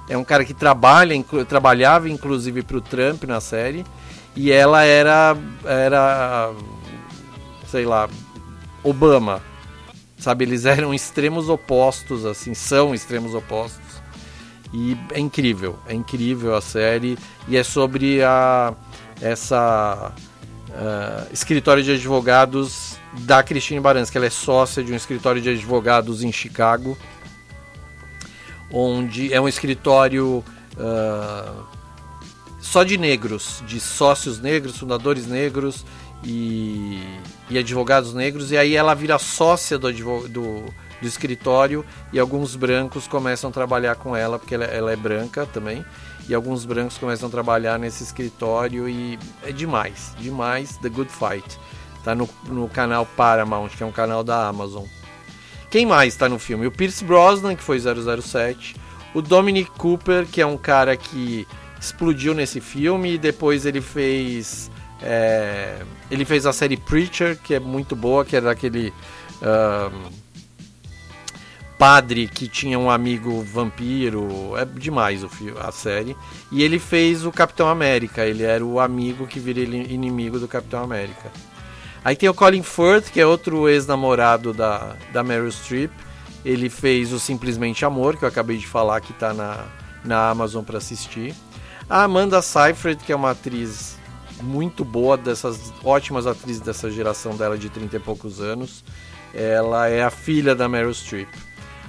[0.09, 3.85] é um cara que trabalha, inclu, trabalhava inclusive pro Trump na série,
[4.35, 6.51] e ela era era
[7.67, 8.09] sei lá,
[8.83, 9.41] Obama.
[10.17, 13.84] Sabe, eles eram extremos opostos assim, são extremos opostos.
[14.77, 17.17] E é incrível, é incrível a série
[17.47, 18.73] e é sobre a
[19.21, 20.11] essa
[20.69, 24.17] uh, escritório de advogados da Christine Baranski.
[24.17, 26.97] Ela é sócia de um escritório de advogados em Chicago,
[28.69, 31.63] onde é um escritório uh,
[32.59, 35.85] só de negros, de sócios negros, fundadores negros
[36.21, 37.01] e,
[37.49, 38.51] e advogados negros.
[38.51, 39.89] E aí ela vira sócia do,
[40.27, 40.65] do,
[41.05, 45.45] do escritório e alguns brancos começam a trabalhar com ela, porque ela, ela é branca
[45.45, 45.85] também
[46.27, 51.59] e alguns brancos começam a trabalhar nesse escritório e é demais, demais The Good Fight.
[52.03, 54.85] Tá no, no canal Paramount, que é um canal da Amazon.
[55.69, 56.65] Quem mais está no filme?
[56.65, 58.75] O Pierce Brosnan, que foi 007.
[59.13, 61.47] O Dominic Cooper, que é um cara que
[61.79, 67.59] explodiu nesse filme e depois ele fez é, ele fez a série Preacher, que é
[67.59, 68.93] muito boa, que era aquele
[69.41, 70.24] um,
[71.77, 74.55] padre que tinha um amigo vampiro.
[74.57, 76.15] É demais o filme, a série.
[76.51, 78.25] E ele fez o Capitão América.
[78.25, 81.31] Ele era o amigo que vira inimigo do Capitão América.
[82.03, 85.91] Aí tem o Colin Firth, que é outro ex-namorado da, da Meryl Streep.
[86.43, 89.65] Ele fez o Simplesmente Amor, que eu acabei de falar que está na,
[90.03, 91.33] na Amazon para assistir.
[91.89, 93.97] A Amanda Seyfried, que é uma atriz
[94.41, 98.83] muito boa, dessas ótimas atrizes dessa geração dela de 30 e poucos anos.
[99.33, 101.27] Ela é a filha da Meryl Streep.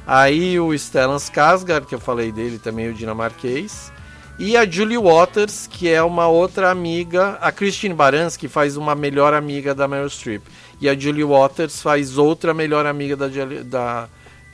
[0.06, 3.90] Aí o Stellan Skarsgård, que eu falei dele também, o dinamarquês.
[4.38, 7.38] E a Julie Waters, que é uma outra amiga.
[7.40, 10.42] A Christine Baranski faz uma melhor amiga da Meryl Streep.
[10.80, 13.28] E a Julie Waters faz outra melhor amiga da,
[13.64, 14.08] da,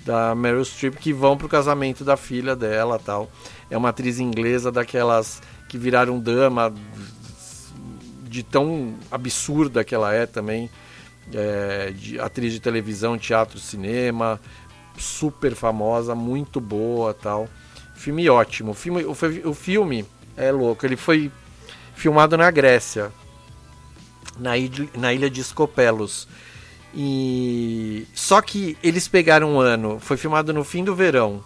[0.04, 3.28] da Meryl Streep, que vão pro casamento da filha dela tal.
[3.68, 6.72] É uma atriz inglesa daquelas que viraram dama,
[8.22, 10.70] de tão absurda que ela é também.
[11.34, 14.40] É, de atriz de televisão, teatro, cinema
[14.96, 17.48] super famosa, muito boa tal.
[17.94, 18.72] Filme ótimo.
[18.72, 20.04] O filme, o, o filme
[20.36, 20.84] é louco.
[20.84, 21.30] Ele foi
[21.94, 23.12] filmado na Grécia,
[24.38, 26.26] na ilha, na ilha de Escopelos.
[26.94, 31.42] E só que eles pegaram um ano, foi filmado no fim do verão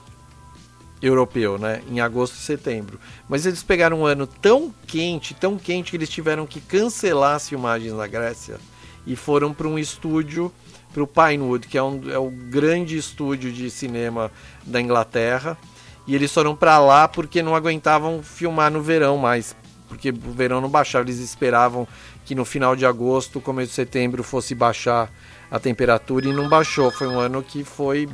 [1.00, 2.98] europeu, né, em agosto e setembro.
[3.28, 7.48] Mas eles pegaram um ano tão quente, tão quente que eles tiveram que cancelar as
[7.48, 8.58] filmagens na Grécia
[9.06, 10.52] e foram para um estúdio
[10.96, 14.32] para o Pinewood, que é, um, é o grande estúdio de cinema
[14.64, 15.58] da Inglaterra.
[16.06, 19.54] E eles foram para lá porque não aguentavam filmar no verão mais,
[19.88, 21.04] porque o verão não baixava.
[21.04, 21.86] Eles esperavam
[22.24, 25.12] que no final de agosto, começo de setembro, fosse baixar
[25.50, 26.90] a temperatura e não baixou.
[26.90, 28.08] Foi um ano que foi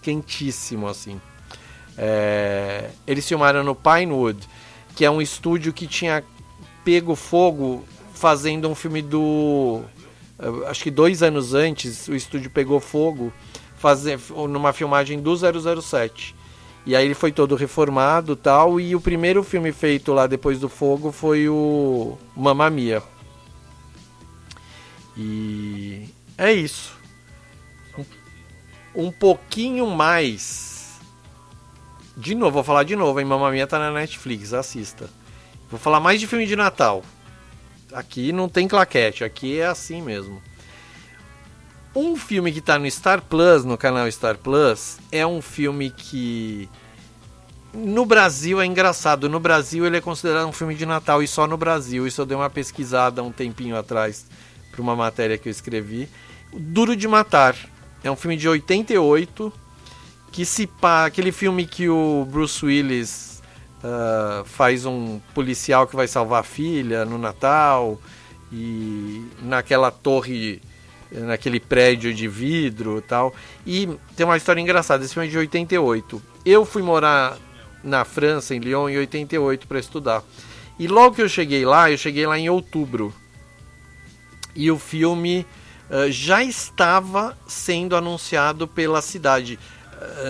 [0.00, 1.20] quentíssimo assim.
[1.98, 2.88] É...
[3.06, 4.48] Eles filmaram no Pinewood,
[4.96, 6.24] que é um estúdio que tinha
[6.82, 9.82] pego fogo fazendo um filme do
[10.66, 13.32] acho que dois anos antes, o estúdio pegou fogo
[13.76, 14.18] fazer,
[14.48, 16.34] numa filmagem do 007.
[16.86, 18.78] E aí ele foi todo reformado tal.
[18.80, 23.02] E o primeiro filme feito lá depois do fogo foi o Mamma Mia.
[25.16, 26.92] E é isso.
[27.96, 31.00] Um, um pouquinho mais.
[32.16, 33.26] De novo, vou falar de novo, hein?
[33.26, 35.08] Mamma Mia tá na Netflix, assista.
[35.70, 37.02] Vou falar mais de filme de Natal.
[37.94, 40.42] Aqui não tem claquete, aqui é assim mesmo.
[41.94, 46.68] Um filme que está no Star Plus, no canal Star Plus, é um filme que
[47.72, 49.28] no Brasil é engraçado.
[49.28, 52.04] No Brasil ele é considerado um filme de Natal e só no Brasil.
[52.04, 54.26] Isso eu dei uma pesquisada um tempinho atrás
[54.72, 56.08] para uma matéria que eu escrevi.
[56.52, 57.56] Duro de Matar.
[58.02, 59.52] É um filme de 88
[60.32, 63.33] que se pá, aquele filme que o Bruce Willis
[63.84, 68.00] uh, faz um policial que vai salvar a filha no Natal
[68.50, 70.62] e naquela torre,
[71.12, 73.34] naquele prédio de vidro e tal.
[73.66, 76.22] E tem uma história engraçada, esse filme é de 88.
[76.44, 77.36] Eu fui morar
[77.82, 80.22] na França, em Lyon, em 88 para estudar.
[80.78, 83.14] E logo que eu cheguei lá, eu cheguei lá em outubro.
[84.56, 85.46] E o filme
[85.90, 89.58] uh, já estava sendo anunciado pela cidade.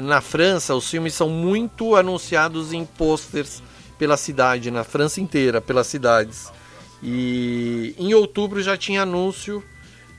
[0.03, 3.63] Na França, os filmes são muito anunciados em posters
[3.99, 6.53] pela cidade, na França inteira, pelas cidades.
[7.03, 9.63] E em outubro já tinha anúncio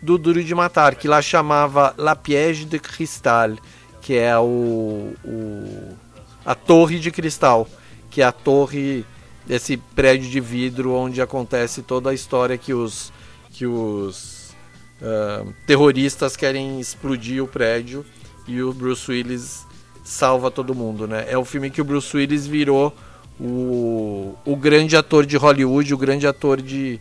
[0.02, 3.56] do Duro de Matar, que lá chamava La Piège de Cristal,
[4.02, 5.98] que é o, o
[6.46, 7.68] a Torre de Cristal,
[8.12, 9.04] que é a torre
[9.46, 13.12] desse prédio de vidro onde acontece toda a história que os
[13.52, 14.56] que os
[15.02, 18.06] ah, terroristas querem explodir o prédio
[18.48, 19.66] e o Bruce Willis
[20.04, 21.26] salva todo mundo, né?
[21.28, 22.94] É o filme que o Bruce Willis virou
[23.40, 27.00] o, o grande ator de Hollywood, o grande ator de,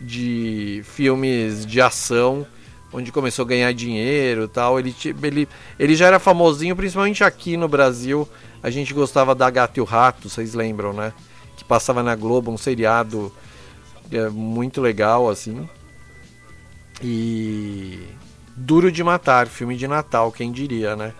[0.00, 2.46] de filmes de ação,
[2.92, 4.78] onde começou a ganhar dinheiro tal.
[4.78, 5.48] Ele, ele,
[5.78, 8.28] ele já era famosinho, principalmente aqui no Brasil.
[8.62, 11.12] A gente gostava da Gato e o Rato, vocês lembram, né?
[11.56, 13.32] Que passava na Globo, um seriado
[14.10, 15.68] é, muito legal, assim.
[17.02, 18.00] E.
[18.56, 21.12] Duro de Matar, filme de Natal, quem diria, né?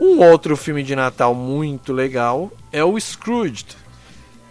[0.00, 3.76] Um outro filme de Natal muito legal é o Scrooged,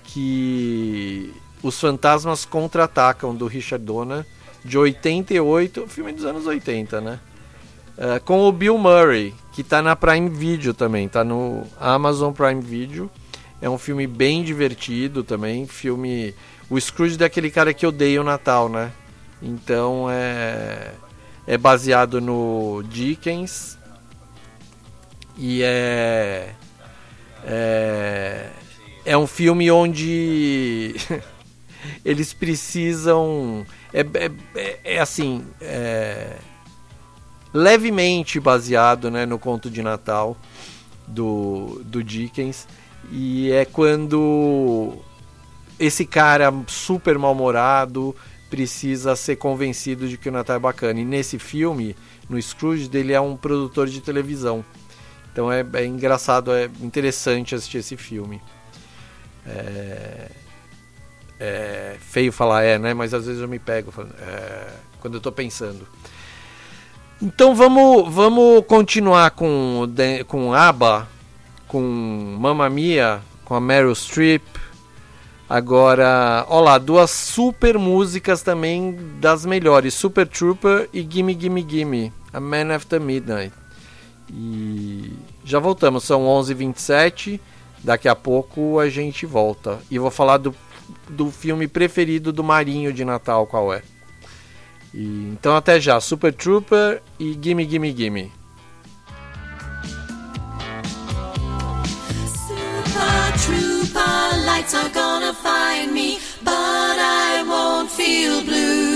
[0.04, 1.34] que
[1.64, 4.26] os fantasmas contra-atacam do Richard Donner,
[4.64, 7.20] de 88, filme dos anos 80, né?
[7.98, 12.62] É, com o Bill Murray, que tá na Prime Video também, tá no Amazon Prime
[12.62, 13.10] Video.
[13.62, 16.36] É um filme bem divertido também, filme...
[16.70, 18.92] O Scrooge é aquele cara que odeia o Natal, né?
[19.42, 20.92] Então é...
[21.48, 23.78] É baseado no Dickens,
[25.38, 26.54] e é,
[27.46, 28.50] é
[29.08, 30.94] é um filme onde
[32.04, 36.36] eles precisam é, é, é- é assim é,
[37.54, 40.36] levemente baseado né, no conto de Natal
[41.08, 42.68] do, do Dickens.
[43.10, 44.98] E é quando
[45.80, 48.14] esse cara super mal-humorado
[48.50, 51.00] precisa ser convencido de que o Natal é bacana.
[51.00, 51.96] E nesse filme,
[52.30, 54.64] no Scrooge, dele é um produtor de televisão.
[55.32, 58.42] Então é, é engraçado, é interessante assistir esse filme.
[59.46, 60.32] É,
[61.40, 62.94] é feio falar é, né?
[62.94, 64.68] Mas às vezes eu me pego falando, é,
[65.00, 65.88] quando eu tô pensando.
[67.22, 69.88] Então vamos, vamos continuar com,
[70.28, 71.08] com ABBA,
[71.68, 71.82] com
[72.40, 74.44] Mamma Mia, com a Meryl Streep.
[75.50, 82.14] Agora, ó lá, duas super músicas também das melhores, Super Trooper e Gimme Gimme Gimme,
[82.34, 83.54] A Man After Midnight.
[84.30, 85.14] E
[85.46, 87.40] já voltamos, são 11h27,
[87.82, 89.80] daqui a pouco a gente volta.
[89.90, 90.54] E vou falar do,
[91.08, 93.82] do filme preferido do Marinho de Natal, qual é.
[94.94, 98.32] E, então até já, Super Trooper e Gimme Gimme Gimme.
[102.28, 104.27] Super trooper
[104.68, 108.87] lights are gonna find me, but I won't feel blue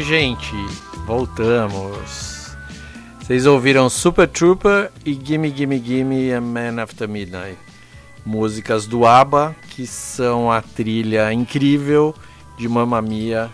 [0.00, 0.54] Oi, gente,
[1.04, 2.56] voltamos.
[3.20, 7.58] Vocês ouviram Super Trooper e Gimme Gimme Gimme a Man After Midnight.
[8.24, 12.14] Músicas do ABBA, que são a trilha incrível
[12.56, 13.50] de Mamma Mia,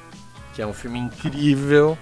[0.55, 1.99] que é um filme incrível,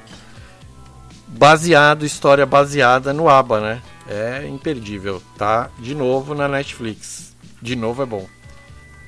[1.27, 3.83] baseado, história baseada no ABBA, né?
[4.07, 5.71] É imperdível, tá?
[5.79, 7.35] De novo na Netflix.
[7.63, 8.29] De novo é bom.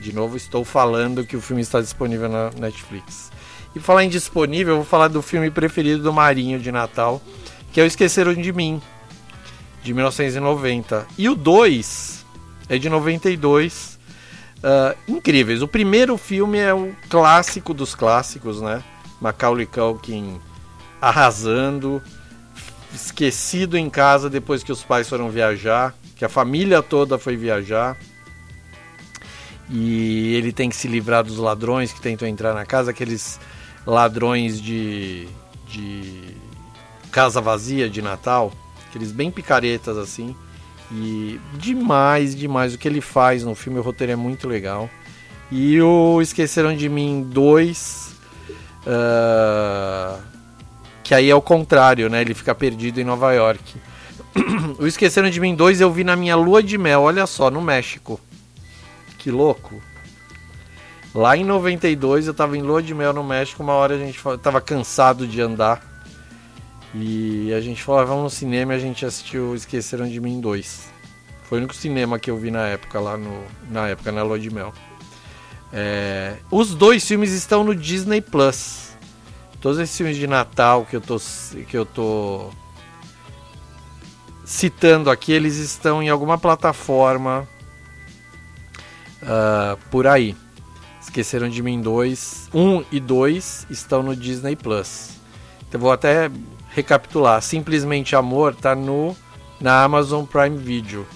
[0.01, 3.36] De novo estou falando que o filme está disponível na Netflix.
[3.77, 7.21] E falar em disponível, eu vou falar do filme preferido do Marinho de Natal,
[7.71, 8.81] que é o Esqueceram de Mim,
[9.83, 11.07] de 1990.
[11.19, 12.25] E o 2
[12.71, 13.99] é de 92.
[14.57, 15.61] Uh, incríveis.
[15.61, 18.83] O primeiro filme é o clássico dos clássicos, né?
[19.21, 20.41] Macaulay Culkin
[20.99, 22.03] arrasando,
[22.95, 27.95] esquecido em casa depois que os pais foram viajar, que a família toda foi viajar.
[29.69, 33.39] E ele tem que se livrar dos ladrões que tentam entrar na casa, aqueles
[33.87, 35.29] ladrões de,
[35.69, 36.37] de
[37.11, 38.53] casa vazia de Natal,
[38.89, 40.35] aqueles bem picaretas assim.
[40.93, 44.91] E demais, demais o que ele faz no filme, o roteiro é muito legal.
[45.51, 48.15] E o Esqueceram de Mim 2,
[48.87, 50.23] uh,
[51.05, 52.21] que aí é o contrário, né?
[52.21, 53.77] Ele fica perdido em Nova York.
[54.79, 57.61] o Esqueceram de Mim 2 eu vi na minha lua de mel, olha só, no
[57.61, 58.21] México.
[59.19, 59.81] Que louco.
[61.17, 64.21] Lá em 92 eu tava em lua de mel no México, uma hora a gente
[64.43, 65.83] tava cansado de andar.
[66.95, 70.43] E a gente falou, ah, vamos no cinema e a gente assistiu Esqueceram de Mim
[70.43, 70.91] 2.
[71.45, 74.39] Foi o único cinema que eu vi na época, lá no, na época, na Lua
[74.39, 74.75] de Mel.
[75.73, 78.91] É, os dois filmes estão no Disney Plus.
[79.59, 81.19] Todos esses filmes de Natal que eu tô,
[81.67, 82.51] que eu tô
[84.45, 87.49] citando aqui, eles estão em alguma plataforma
[89.23, 90.37] uh, por aí.
[91.07, 92.51] Esqueceram de Mim 2.
[92.53, 95.11] 1 e 2 estão no Disney Plus.
[95.67, 96.29] Então vou até
[96.71, 97.41] recapitular.
[97.41, 99.17] Simplesmente Amor tá no
[99.61, 101.07] na Amazon Prime Video.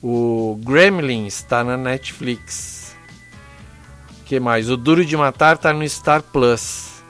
[0.00, 2.96] O Gremlins está na Netflix.
[4.24, 4.70] que mais?
[4.70, 7.02] O Duro de Matar tá no Star Plus.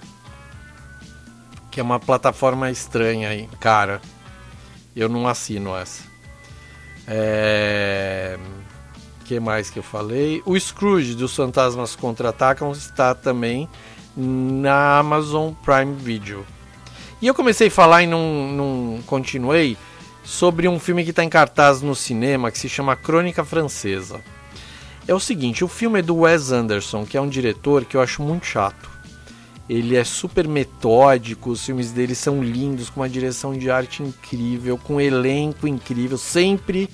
[1.71, 4.01] Que é uma plataforma estranha aí, cara.
[4.97, 6.03] Eu não assino essa.
[7.07, 8.39] É...
[9.33, 10.43] que mais que eu falei?
[10.45, 13.67] O Scrooge dos Fantasmas Contra-Atacam está também
[14.15, 16.45] na Amazon Prime Video.
[17.21, 19.79] E eu comecei a falar e não, não continuei
[20.23, 24.21] sobre um filme que está em cartaz no cinema que se chama Crônica Francesa.
[25.09, 28.03] É o seguinte, o filme é do Wes Anderson, que é um diretor que eu
[28.03, 28.91] acho muito chato.
[29.67, 34.77] Ele é super metódico, os filmes dele são lindos, com uma direção de arte incrível,
[34.77, 36.19] com um elenco incrível.
[36.19, 36.91] Sempre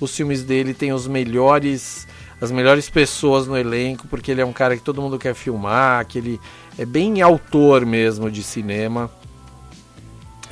[0.00, 2.06] os filmes dele têm os melhores,
[2.40, 6.06] as melhores pessoas no elenco, porque ele é um cara que todo mundo quer filmar,
[6.06, 6.40] que ele
[6.78, 9.10] é bem autor mesmo de cinema.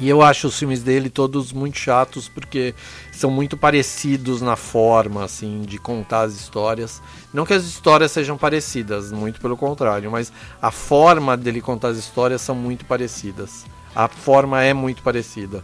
[0.01, 2.75] E eu acho os filmes dele todos muito chatos porque
[3.13, 7.03] são muito parecidos na forma, assim, de contar as histórias.
[7.35, 11.99] Não que as histórias sejam parecidas, muito pelo contrário, mas a forma dele contar as
[11.99, 13.67] histórias são muito parecidas.
[13.95, 15.63] A forma é muito parecida.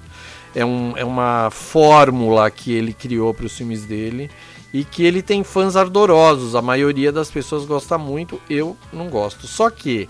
[0.57, 4.31] É, um, é uma fórmula que ele criou para os filmes dele
[4.73, 6.55] e que ele tem fãs ardorosos.
[6.55, 9.47] A maioria das pessoas gosta muito, eu não gosto.
[9.47, 10.09] Só que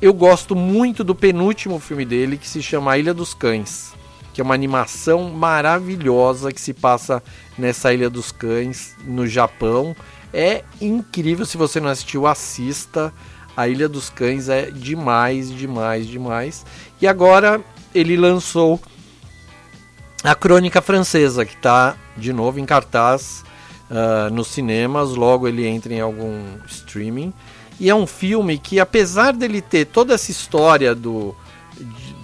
[0.00, 3.92] eu gosto muito do penúltimo filme dele, que se chama A Ilha dos Cães,
[4.32, 7.20] que é uma animação maravilhosa que se passa
[7.58, 9.96] nessa Ilha dos Cães, no Japão.
[10.32, 13.12] É incrível, se você não assistiu, assista.
[13.56, 16.64] A Ilha dos Cães é demais, demais, demais.
[17.00, 17.60] E agora
[17.92, 18.80] ele lançou
[20.26, 23.44] a Crônica Francesa, que está de novo em cartaz
[23.88, 25.10] uh, nos cinemas.
[25.10, 27.32] Logo ele entra em algum streaming.
[27.78, 31.32] E é um filme que, apesar dele ter toda essa história do,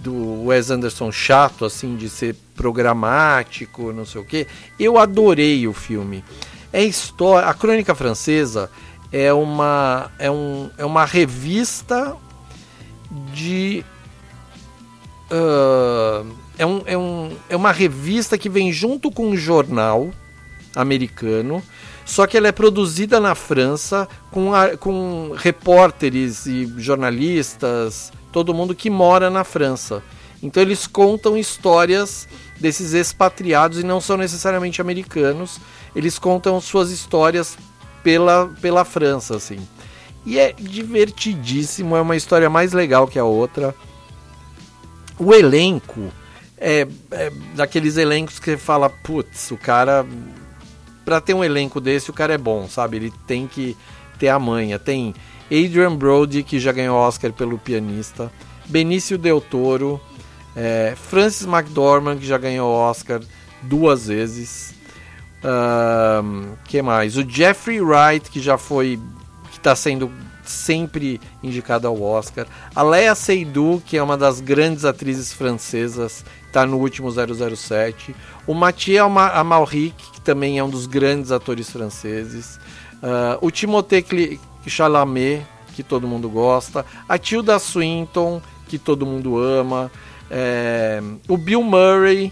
[0.02, 4.48] do Wes Anderson chato, assim, de ser programático, não sei o que,
[4.80, 6.24] eu adorei o filme.
[6.72, 8.68] É história, a Crônica Francesa
[9.12, 12.16] é uma, é um, é uma revista
[13.32, 13.84] de.
[15.30, 20.10] Uh, é, um, é, um, é uma revista que vem junto com um jornal
[20.74, 21.62] americano
[22.04, 28.74] só que ela é produzida na França com, a, com repórteres e jornalistas, todo mundo
[28.74, 30.02] que mora na França.
[30.42, 32.28] Então eles contam histórias
[32.58, 35.60] desses expatriados e não são necessariamente americanos.
[35.94, 37.56] Eles contam suas histórias
[38.02, 39.58] pela, pela França, assim.
[40.26, 43.74] E é divertidíssimo, é uma história mais legal que a outra.
[45.18, 46.12] O elenco
[46.62, 50.06] é, é daqueles elencos que fala, putz, o cara
[51.04, 52.96] para ter um elenco desse, o cara é bom, sabe?
[52.96, 53.76] Ele tem que
[54.18, 54.78] ter a manha.
[54.78, 55.12] Tem
[55.46, 58.30] Adrian Brody, que já ganhou Oscar pelo pianista,
[58.66, 60.00] Benício Del Toro,
[60.54, 63.20] é, Francis McDormand, que já ganhou Oscar
[63.62, 64.74] duas vezes.
[66.66, 67.16] Que mais?
[67.16, 69.00] O Jeffrey Wright, que já foi.
[69.50, 70.08] que está sendo
[70.44, 72.46] sempre indicado ao Oscar.
[72.74, 78.14] A Léa Seydoux, que é uma das grandes atrizes francesas, está no último 007.
[78.46, 82.60] O Mathieu Ama- Amalric, que também é um dos grandes atores franceses.
[83.02, 86.84] Ah, o Timothée Chalamet, que todo mundo gosta.
[87.08, 89.90] A Tilda Swinton, que todo mundo ama.
[90.30, 92.30] É, o Bill Murray,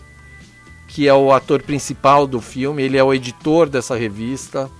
[0.88, 4.70] que é o ator principal do filme, ele é o editor dessa revista.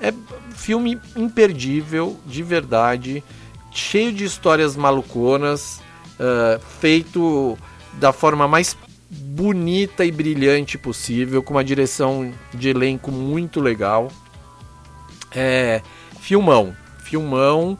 [0.00, 0.12] É
[0.56, 3.22] filme imperdível, de verdade,
[3.70, 5.80] cheio de histórias maluconas,
[6.18, 7.56] ah, feito
[7.94, 8.76] da forma mais
[9.10, 14.10] bonita e brilhante possível, com uma direção de elenco muito legal.
[15.30, 15.82] É,
[16.20, 17.78] filmão, filmão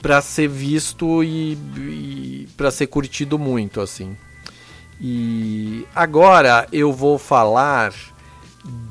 [0.00, 4.16] para ser visto e, e para ser curtido muito assim.
[5.00, 7.94] E agora eu vou falar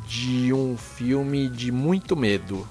[0.08, 2.68] de um filme de muito medo.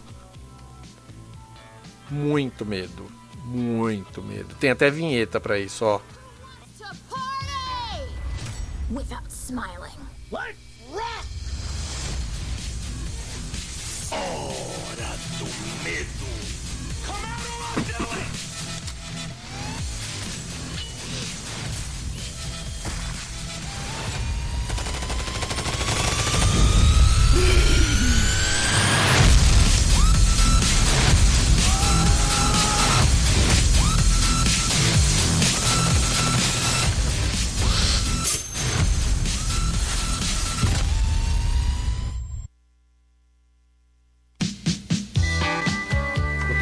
[2.10, 3.06] Muito medo.
[3.44, 4.54] Muito medo.
[4.60, 6.00] Tem até vinheta pra isso, ó.
[8.90, 9.98] Without smiling.
[10.30, 10.54] What?
[14.10, 14.67] Hora do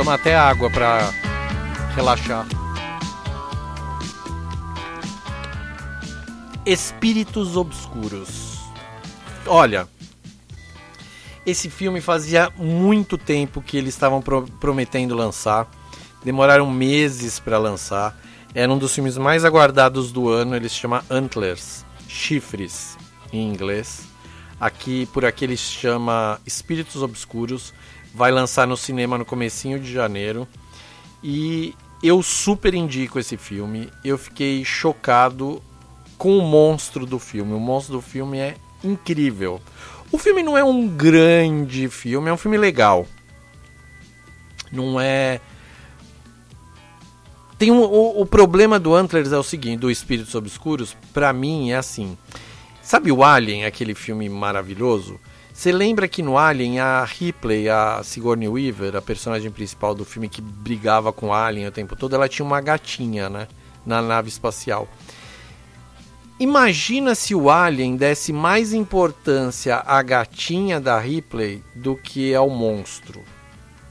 [0.07, 1.11] tomar até água pra
[1.97, 2.47] relaxar.
[6.65, 8.61] Espíritos Obscuros.
[9.49, 9.89] Olha,
[11.45, 15.69] esse filme fazia muito tempo que eles estavam pro- prometendo lançar.
[16.25, 18.17] Demoraram meses para lançar.
[18.55, 20.55] Era um dos filmes mais aguardados do ano.
[20.55, 22.97] Ele se chama Antlers, chifres
[23.33, 24.03] em inglês.
[24.61, 27.75] Aqui por aqui ele se chama Espíritos Obscuros.
[28.17, 30.49] Vai lançar no cinema no comecinho de janeiro.
[31.23, 33.91] E eu super indico esse filme.
[34.03, 35.63] Eu fiquei chocado
[36.17, 37.53] com o monstro do filme.
[37.53, 39.61] O monstro do filme é incrível.
[40.11, 43.07] O filme não é um grande filme, é um filme legal.
[44.73, 45.39] Não é.
[47.59, 51.71] Tem um, o, o problema do Antlers é o seguinte, do Espíritos Obscuros, pra mim
[51.71, 52.17] é assim.
[52.81, 55.21] Sabe o Alien, aquele filme maravilhoso?
[55.57, 60.29] Você lembra que no Alien a Ripley, a Sigourney Weaver, a personagem principal do filme
[60.29, 63.49] que brigava com o Alien o tempo todo, ela tinha uma gatinha, né?
[63.85, 64.87] Na nave espacial.
[66.39, 73.23] Imagina se o Alien desse mais importância à gatinha da Ripley do que ao monstro.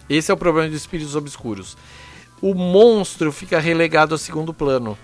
[0.08, 1.76] Esse é o problema dos espíritos obscuros.
[2.44, 4.96] O monstro fica relegado ao segundo plano.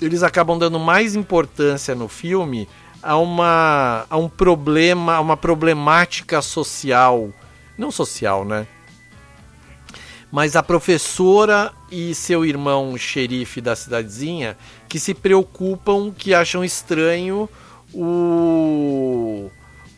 [0.00, 2.66] Eles acabam dando mais importância no filme
[3.04, 7.30] a uma a um problema, a uma problemática social,
[7.78, 8.66] não social, né?
[10.32, 14.56] Mas a professora e seu irmão xerife da cidadezinha
[14.88, 17.48] que se preocupam, que acham estranho
[17.92, 19.48] o,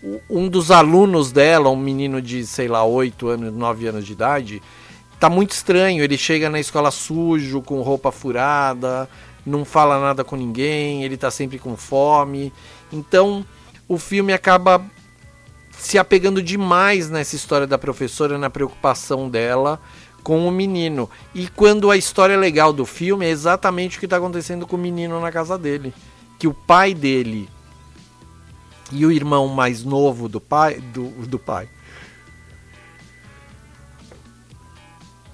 [0.02, 4.12] o- um dos alunos dela, um menino de, sei lá, 8 anos, 9 anos de
[4.12, 4.62] idade,
[5.18, 6.02] tá muito estranho.
[6.04, 9.08] Ele chega na escola sujo, com roupa furada,
[9.44, 12.52] não fala nada com ninguém, ele tá sempre com fome.
[12.92, 13.44] Então,
[13.88, 14.84] o filme acaba
[15.78, 19.80] se apegando demais nessa história da professora, na preocupação dela
[20.22, 21.08] com o menino.
[21.34, 24.78] E quando a história legal do filme é exatamente o que está acontecendo com o
[24.78, 25.94] menino na casa dele.
[26.38, 27.48] Que o pai dele
[28.90, 30.80] e o irmão mais novo do pai.
[30.92, 31.68] Do, do pai.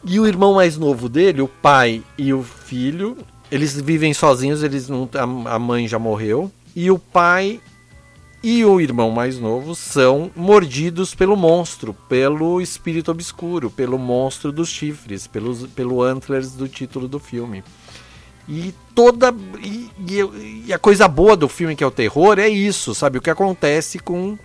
[0.04, 3.16] E o irmão mais novo dele, o pai e o filho,
[3.50, 6.50] eles vivem sozinhos, eles não, a, a mãe já morreu.
[6.74, 7.60] E o pai
[8.42, 14.68] e o irmão mais novo são mordidos pelo monstro, pelo espírito obscuro, pelo monstro dos
[14.68, 17.62] chifres, pelos, pelo antlers do título do filme.
[18.48, 19.32] E toda.
[19.62, 19.90] E,
[20.66, 23.18] e- a coisa boa do filme, que é o terror, é isso, sabe?
[23.18, 24.36] O que acontece com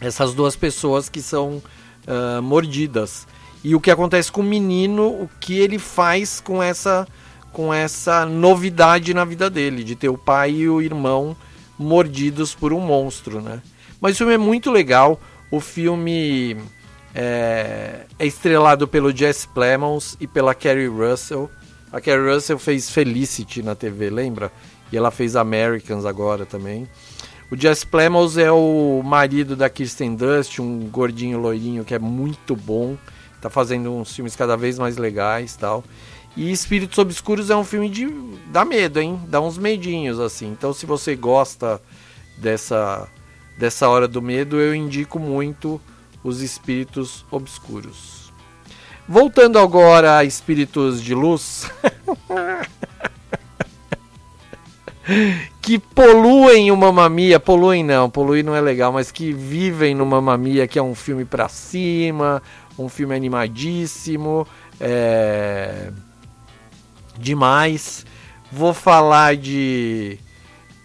[0.00, 1.60] essas duas pessoas que são
[2.06, 3.26] ah, mordidas.
[3.64, 7.06] E o que acontece com o menino, o que ele faz com essa,
[7.52, 11.36] com essa novidade na vida dele, de ter o pai e o irmão
[11.78, 13.60] mordidos por um monstro, né?
[14.00, 15.20] Mas o filme é muito legal.
[15.50, 16.56] O filme
[17.18, 21.50] É, é estrelado pelo Jesse Plemons e pela Kerry Russell.
[21.90, 24.52] A Kerry Russell fez Felicity na TV, lembra?
[24.92, 26.86] E ela fez Americans agora também.
[27.50, 32.54] O Jesse Plemons é o marido da Kirsten Dunst, um gordinho loirinho que é muito
[32.54, 32.98] bom.
[33.40, 35.82] Tá fazendo uns filmes cada vez mais legais tal.
[36.36, 38.06] E Espíritos Obscuros é um filme de.
[38.48, 39.18] dá medo, hein?
[39.26, 40.48] Dá uns medinhos, assim.
[40.48, 41.80] Então, se você gosta
[42.36, 43.08] dessa,
[43.58, 45.80] dessa hora do medo, eu indico muito
[46.22, 48.30] os Espíritos Obscuros.
[49.08, 51.70] Voltando agora a Espíritos de Luz.
[55.62, 60.66] que poluem o Mamamia, poluem não, poluir não é legal, mas que vivem no Mamamia,
[60.66, 62.42] que é um filme pra cima,
[62.78, 64.46] um filme animadíssimo,
[64.80, 65.92] é...
[67.18, 68.04] demais.
[68.50, 70.18] Vou falar de,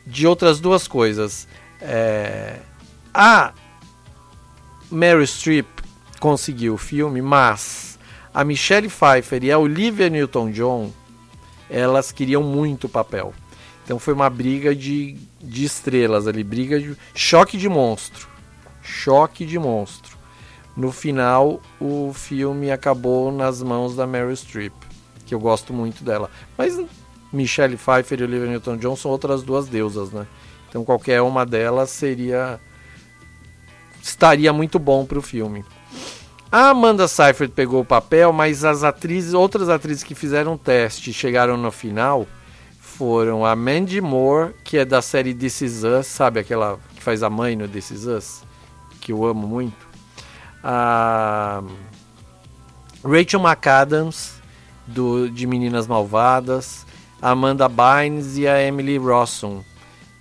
[0.05, 1.47] de outras duas coisas.
[1.81, 2.59] É...
[3.13, 3.53] A
[4.89, 5.67] Mary Streep
[6.19, 7.99] conseguiu o filme, mas
[8.33, 10.91] a Michelle Pfeiffer e a Olivia Newton-John
[11.69, 13.33] elas queriam muito o papel.
[13.83, 18.27] Então foi uma briga de, de estrelas ali, briga de choque de monstro.
[18.81, 20.17] Choque de monstro.
[20.75, 24.73] No final, o filme acabou nas mãos da Meryl Streep,
[25.31, 26.29] que eu gosto muito dela.
[26.57, 26.77] Mas
[27.31, 30.27] Michelle Pfeiffer e Olivia Newton-John são outras duas deusas, né?
[30.67, 32.59] Então qualquer uma delas seria
[34.03, 35.63] estaria muito bom para o filme.
[36.51, 41.55] A Amanda Seyfried pegou o papel, mas as atrizes, outras atrizes que fizeram teste, chegaram
[41.55, 42.27] no final,
[42.77, 47.23] foram a Mandy Moore, que é da série This Is Us, sabe aquela que faz
[47.23, 48.43] a mãe no This Is Us,
[48.99, 49.87] que eu amo muito.
[50.61, 51.63] A
[53.01, 54.40] Rachel McAdams
[54.93, 56.85] do de Meninas Malvadas,
[57.21, 59.61] a Amanda Bynes e a Emily Rossum,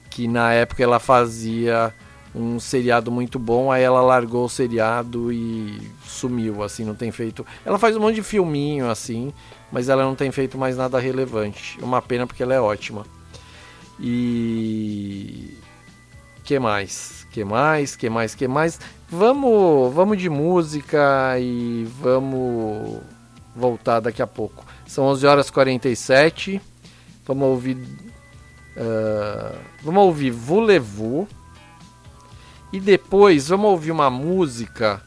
[0.09, 1.95] que na época ela fazia
[2.35, 7.45] um seriado muito bom, aí ela largou o seriado e sumiu, assim, não tem feito.
[7.65, 9.33] Ela faz um monte de filminho assim,
[9.73, 11.79] mas ela não tem feito mais nada relevante.
[11.83, 13.05] Uma pena porque ela é ótima.
[13.99, 15.57] E
[16.45, 17.27] que mais?
[17.31, 17.97] Que mais?
[17.97, 18.35] Que mais?
[18.35, 18.81] Que mais?
[19.09, 23.01] Vamos, vamos de música e vamos
[23.55, 24.65] voltar daqui a pouco.
[24.87, 26.61] São 11 horas e 47.
[27.27, 31.27] Vamos ouvir uh, vamos ouvir Voulez-vous
[32.73, 35.03] e depois vamos ouvir uma música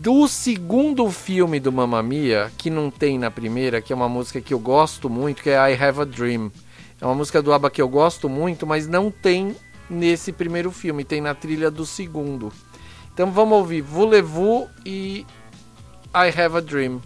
[0.00, 4.40] do segundo filme do Mamma Mia, que não tem na primeira, que é uma música
[4.40, 6.52] que eu gosto muito, que é I Have a Dream.
[7.00, 9.56] É uma música do ABBA que eu gosto muito, mas não tem
[9.88, 12.52] nesse primeiro filme, tem na trilha do segundo.
[13.14, 15.24] Então vamos ouvir Voulez-vous e
[16.14, 17.00] I Have a Dream.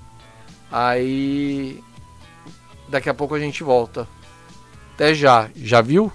[0.71, 1.83] Aí
[2.89, 4.07] daqui a pouco a gente volta.
[4.95, 5.49] Até já.
[5.57, 6.13] Já viu?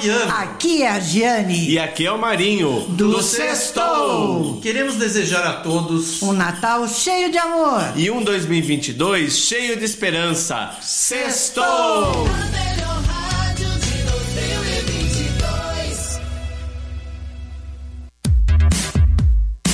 [0.00, 0.32] Fabiano.
[0.32, 1.68] Aqui é a Giane.
[1.68, 2.86] E aqui é o Marinho.
[2.88, 4.58] Do Sextou.
[4.62, 7.92] Queremos desejar a todos Um Natal cheio de amor.
[7.96, 10.74] E um 2022 cheio de esperança.
[10.80, 12.26] Sextou!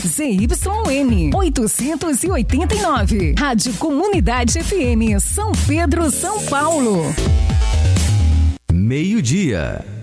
[0.06, 3.34] ZYN 889.
[3.38, 7.14] Rádio Comunidade FM, São Pedro, São Paulo.
[8.72, 9.95] Meio-dia.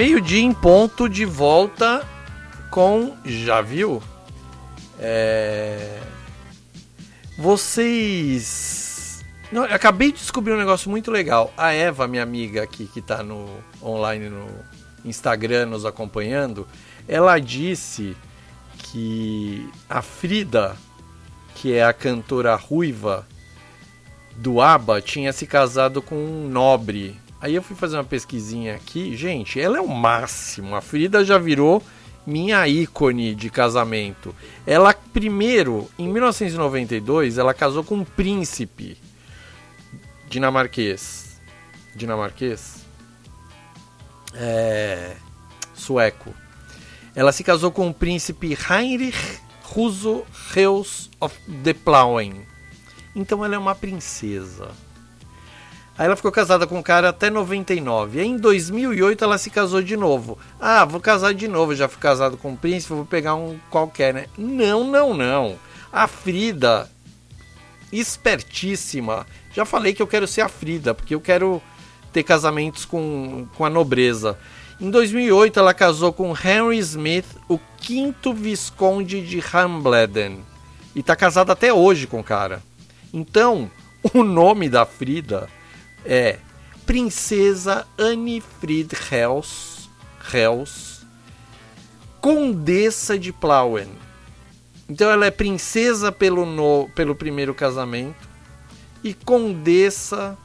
[0.00, 2.08] Meio-dia em ponto de volta
[2.70, 3.14] com.
[3.22, 4.02] Já viu?
[4.98, 6.00] É...
[7.36, 9.22] Vocês.
[9.52, 11.52] Não, acabei de descobrir um negócio muito legal.
[11.54, 13.46] A Eva, minha amiga aqui, que tá no
[13.82, 14.46] online no,
[15.04, 16.66] Instagram nos acompanhando,
[17.06, 18.16] ela disse
[18.78, 20.78] que a Frida,
[21.56, 23.28] que é a cantora ruiva
[24.34, 27.20] do ABBA, tinha se casado com um nobre.
[27.40, 30.74] Aí eu fui fazer uma pesquisinha aqui, gente, ela é o máximo.
[30.74, 31.82] A Frida já virou
[32.26, 34.34] minha ícone de casamento.
[34.66, 38.98] Ela primeiro, em 1992, ela casou com um príncipe
[40.28, 41.40] dinamarquês.
[41.94, 42.84] Dinamarquês?
[44.34, 45.16] É,
[45.74, 46.34] sueco.
[47.14, 52.46] Ela se casou com o príncipe Heinrich Russo Reus of the Plauen.
[53.14, 54.70] Então ela é uma princesa.
[56.00, 58.20] Aí ela ficou casada com o cara até 99.
[58.20, 60.38] Aí em 2008 ela se casou de novo.
[60.58, 64.14] Ah, vou casar de novo, já fui casado com um príncipe, vou pegar um qualquer,
[64.14, 64.24] né?
[64.38, 65.58] Não, não, não.
[65.92, 66.90] A Frida,
[67.92, 69.26] espertíssima.
[69.52, 71.60] Já falei que eu quero ser a Frida, porque eu quero
[72.14, 74.38] ter casamentos com, com a nobreza.
[74.80, 80.38] Em 2008 ela casou com Henry Smith, o quinto visconde de Hambledon.
[80.96, 82.62] E tá casada até hoje com o cara.
[83.12, 83.70] Então,
[84.14, 85.46] o nome da Frida
[86.04, 86.38] é
[86.86, 89.88] Princesa Anne Fried Hels,
[90.32, 91.06] Hels
[92.20, 93.88] Condessa de Plauen.
[94.88, 98.28] Então ela é princesa pelo, no, pelo primeiro casamento
[99.02, 100.36] e condessa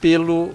[0.00, 0.54] pelo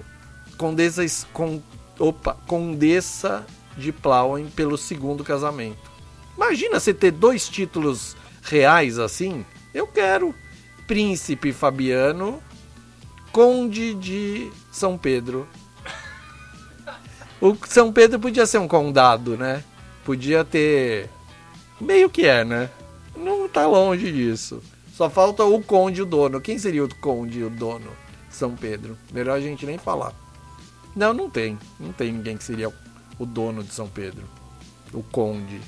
[0.56, 1.62] condessa com,
[1.98, 3.46] opa, condessa
[3.76, 5.90] de Plauen pelo segundo casamento.
[6.36, 9.44] Imagina você ter dois títulos reais assim?
[9.72, 10.34] Eu quero.
[10.86, 12.42] Príncipe Fabiano,
[13.34, 15.48] Conde de São Pedro.
[17.40, 19.64] O São Pedro podia ser um condado, né?
[20.04, 21.10] Podia ter.
[21.80, 22.70] Meio que é, né?
[23.16, 24.62] Não tá longe disso.
[24.92, 26.40] Só falta o conde o dono.
[26.40, 27.90] Quem seria o conde o dono?
[28.30, 28.96] São Pedro.
[29.12, 30.12] Melhor a gente nem falar.
[30.94, 31.58] Não, não tem.
[31.80, 32.72] Não tem ninguém que seria
[33.18, 34.22] o dono de São Pedro.
[34.92, 35.60] O conde.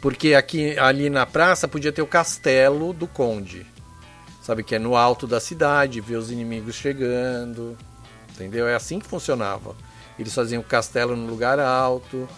[0.00, 3.66] Porque aqui ali na praça podia ter o castelo do conde.
[4.46, 7.76] Sabe que é no alto da cidade, ver os inimigos chegando.
[8.30, 8.68] Entendeu?
[8.68, 9.74] É assim que funcionava.
[10.16, 12.28] Eles faziam o castelo no lugar alto.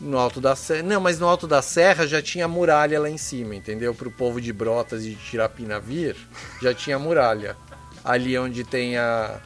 [0.00, 0.82] No alto da serra.
[0.82, 3.94] Não, mas no alto da serra já tinha muralha lá em cima, entendeu?
[3.94, 6.16] Para o povo de Brotas e de Tirapina vir,
[6.62, 7.54] já tinha muralha.
[8.02, 9.38] Ali onde tem a.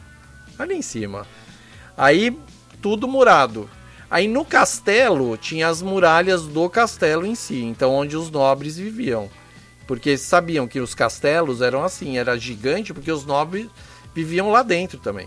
[0.57, 1.27] Ali em cima.
[1.97, 2.39] Aí
[2.81, 3.69] tudo murado.
[4.09, 9.29] Aí no castelo tinha as muralhas do castelo em si, então onde os nobres viviam.
[9.89, 13.69] Porque sabiam que os castelos eram assim, era gigante porque os nobres
[14.15, 15.27] viviam lá dentro também.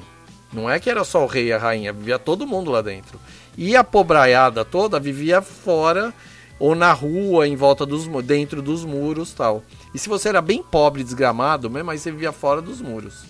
[0.53, 3.19] Não é que era só o rei e a rainha, vivia todo mundo lá dentro.
[3.57, 6.13] E a pobraiada toda vivia fora
[6.59, 9.63] ou na rua, em volta dos dentro dos muros, tal.
[9.95, 13.23] E se você era bem pobre, desgramado, mesmo aí você vivia fora dos muros.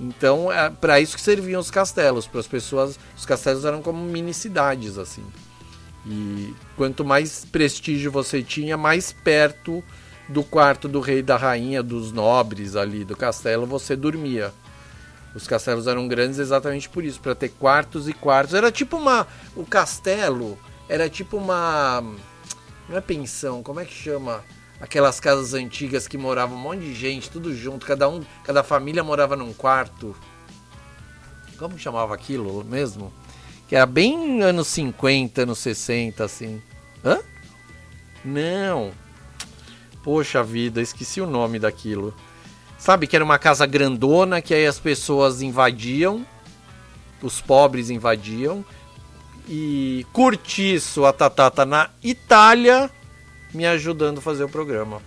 [0.00, 4.02] Então, é para isso que serviam os castelos, para as pessoas, os castelos eram como
[4.02, 5.22] mini cidades assim.
[6.06, 9.84] E quanto mais prestígio você tinha, mais perto
[10.32, 14.52] do quarto do rei da rainha, dos nobres ali do castelo, você dormia.
[15.34, 18.54] Os castelos eram grandes exatamente por isso, para ter quartos e quartos.
[18.54, 19.26] Era tipo uma.
[19.54, 22.02] O castelo era tipo uma.
[22.88, 24.44] Não é pensão, como é que chama?
[24.80, 29.04] Aquelas casas antigas que morava um monte de gente, tudo junto, cada um, cada família
[29.04, 30.14] morava num quarto.
[31.56, 33.12] Como chamava aquilo mesmo?
[33.68, 36.60] Que era bem anos 50, anos 60, assim.
[37.04, 37.20] Hã?
[38.24, 38.92] Não.
[40.02, 42.14] Poxa vida, esqueci o nome daquilo.
[42.78, 46.26] Sabe que era uma casa grandona que aí as pessoas invadiam,
[47.22, 48.64] os pobres invadiam.
[49.48, 52.90] E Curtiço, a Tatata na Itália,
[53.54, 55.00] me ajudando a fazer o programa.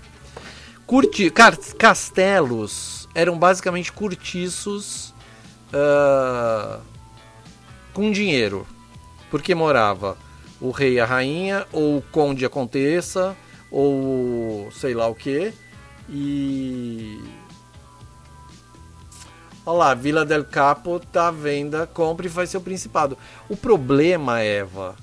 [0.86, 1.32] Curti
[1.78, 5.14] castelos eram basicamente cortiços
[5.74, 6.80] uh,
[7.94, 8.68] com dinheiro.
[9.32, 10.18] Porque morava
[10.62, 12.50] o rei e a rainha, ou o conde e a
[13.76, 15.52] ou sei lá o que.
[16.10, 17.20] E
[19.66, 23.18] Olha lá, Vila del Capo tá à venda, compre e faz seu principado.
[23.50, 24.96] O problema, Eva,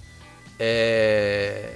[0.58, 1.74] é.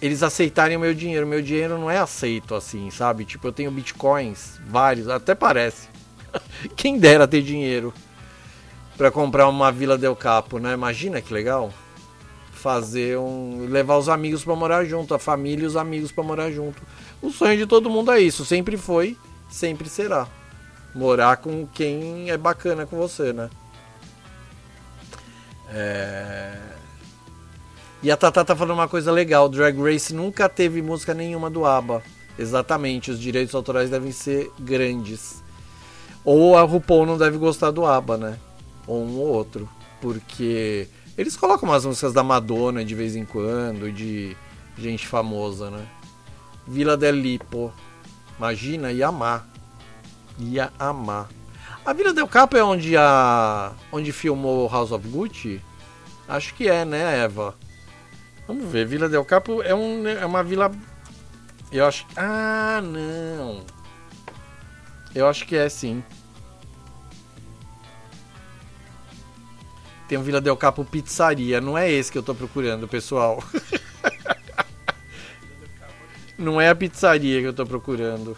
[0.00, 1.26] Eles aceitarem o meu dinheiro.
[1.26, 3.24] Meu dinheiro não é aceito assim, sabe?
[3.24, 5.88] Tipo, eu tenho bitcoins, vários, até parece.
[6.76, 7.92] Quem dera ter dinheiro
[8.96, 10.72] para comprar uma Vila del Capo, né?
[10.74, 11.72] Imagina que legal.
[12.62, 13.66] Fazer um.
[13.68, 16.80] levar os amigos para morar junto, a família e os amigos para morar junto.
[17.20, 18.44] O sonho de todo mundo é isso.
[18.44, 19.16] Sempre foi,
[19.50, 20.28] sempre será
[20.94, 23.50] morar com quem é bacana com você, né?
[25.70, 26.54] É...
[28.02, 31.64] E a Tata tá falando uma coisa legal: Drag Race nunca teve música nenhuma do
[31.64, 32.02] ABBA.
[32.38, 35.42] Exatamente, os direitos autorais devem ser grandes.
[36.24, 38.38] Ou a RuPaul não deve gostar do ABBA, né?
[38.86, 39.68] Ou um ou outro.
[40.00, 44.36] porque eles colocam umas músicas da Madonna de vez em quando, de
[44.78, 45.86] gente famosa, né?
[46.66, 47.72] Vila del Lipo.
[48.38, 49.46] Imagina, ia amar.
[50.38, 51.28] Ia amar.
[51.84, 53.72] A Vila del Capo é onde a.
[53.90, 55.60] onde filmou House of Gucci?
[56.28, 57.54] Acho que é, né, Eva?
[58.46, 60.70] Vamos ver, Vila del Capo é, um, é uma vila.
[61.70, 62.06] Eu acho.
[62.16, 63.64] Ah, não.
[65.14, 66.02] Eu acho que é sim.
[70.12, 71.58] Tem um Vila del Capo Pizzaria.
[71.58, 73.42] Não é esse que eu tô procurando, pessoal.
[76.36, 78.36] não é a pizzaria que eu tô procurando.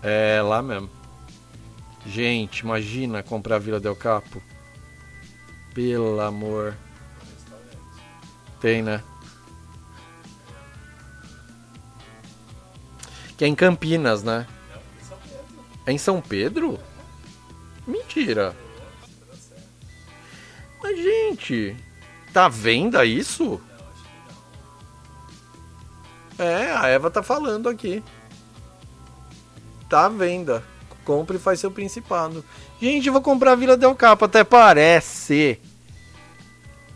[0.00, 0.88] É lá mesmo.
[2.06, 4.40] Gente, imagina comprar a Vila del Capo.
[5.74, 6.76] Pelo amor.
[8.60, 9.02] Tem, né?
[13.36, 14.46] Que é em Campinas, né?
[15.84, 16.78] É em São Pedro?
[17.86, 18.54] Mentira.
[20.82, 21.76] Mas, gente,
[22.32, 23.60] tá à venda isso?
[26.38, 28.02] É, a Eva tá falando aqui.
[29.88, 30.64] Tá à venda.
[31.04, 32.44] Compre e faz seu principado.
[32.80, 35.60] Gente, vou comprar a Vila Del Capo, até parece.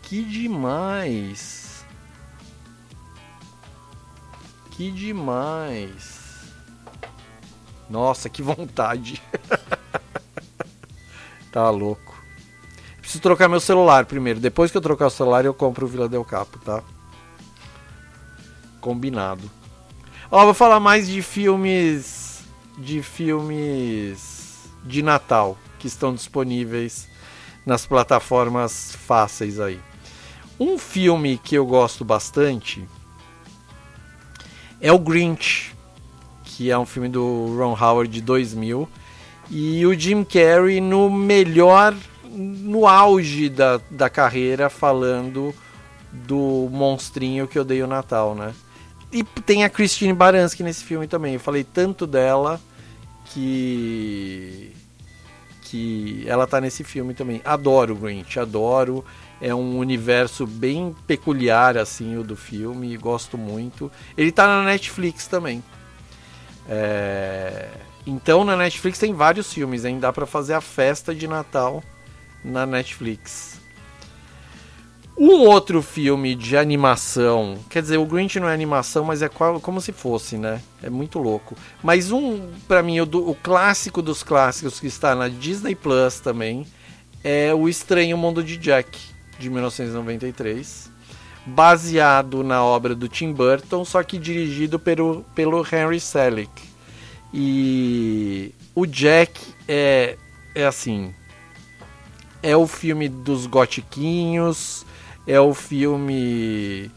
[0.01, 1.85] Que demais.
[4.71, 6.17] Que demais.
[7.89, 9.21] Nossa, que vontade.
[11.51, 12.15] tá louco.
[12.99, 14.39] Preciso trocar meu celular primeiro.
[14.39, 16.83] Depois que eu trocar o celular, eu compro o Vila Del Capo, tá?
[18.81, 19.49] Combinado.
[20.29, 22.43] Ó, vou falar mais de filmes
[22.77, 27.07] de filmes de Natal que estão disponíveis
[27.65, 29.79] nas plataformas fáceis aí.
[30.59, 32.87] Um filme que eu gosto bastante
[34.79, 35.75] é o Grinch,
[36.43, 38.87] que é um filme do Ron Howard de 2000
[39.49, 41.95] e o Jim Carrey no melhor
[42.29, 45.53] no auge da, da carreira falando
[46.11, 48.53] do monstrinho que odeia o Natal, né?
[49.11, 51.35] E tem a Christine Baranski nesse filme também.
[51.35, 52.59] Eu falei tanto dela
[53.25, 54.73] que
[55.63, 57.41] que ela tá nesse filme também.
[57.43, 59.03] Adoro o Grinch, adoro.
[59.39, 63.91] É um universo bem peculiar assim o do filme, gosto muito.
[64.17, 65.63] Ele tá na Netflix também.
[66.69, 67.69] É...
[68.07, 71.83] Então na Netflix tem vários filmes, ainda dá para fazer a festa de Natal
[72.41, 73.59] na Netflix.
[75.17, 79.59] Um outro filme de animação, quer dizer, o Grinch não é animação, mas é qual,
[79.59, 80.61] como se fosse, né?
[80.81, 81.55] É muito louco.
[81.83, 86.19] Mas um, para mim, o, do, o clássico dos clássicos que está na Disney Plus
[86.21, 86.65] também
[87.23, 88.97] é O Estranho Mundo de Jack,
[89.37, 90.89] de 1993,
[91.47, 96.66] baseado na obra do Tim Burton, só que dirigido pelo, pelo Henry Selick.
[97.33, 100.17] E o Jack é,
[100.55, 101.13] é assim,
[102.41, 104.85] é o filme dos gotiquinhos,
[105.25, 106.89] é o filme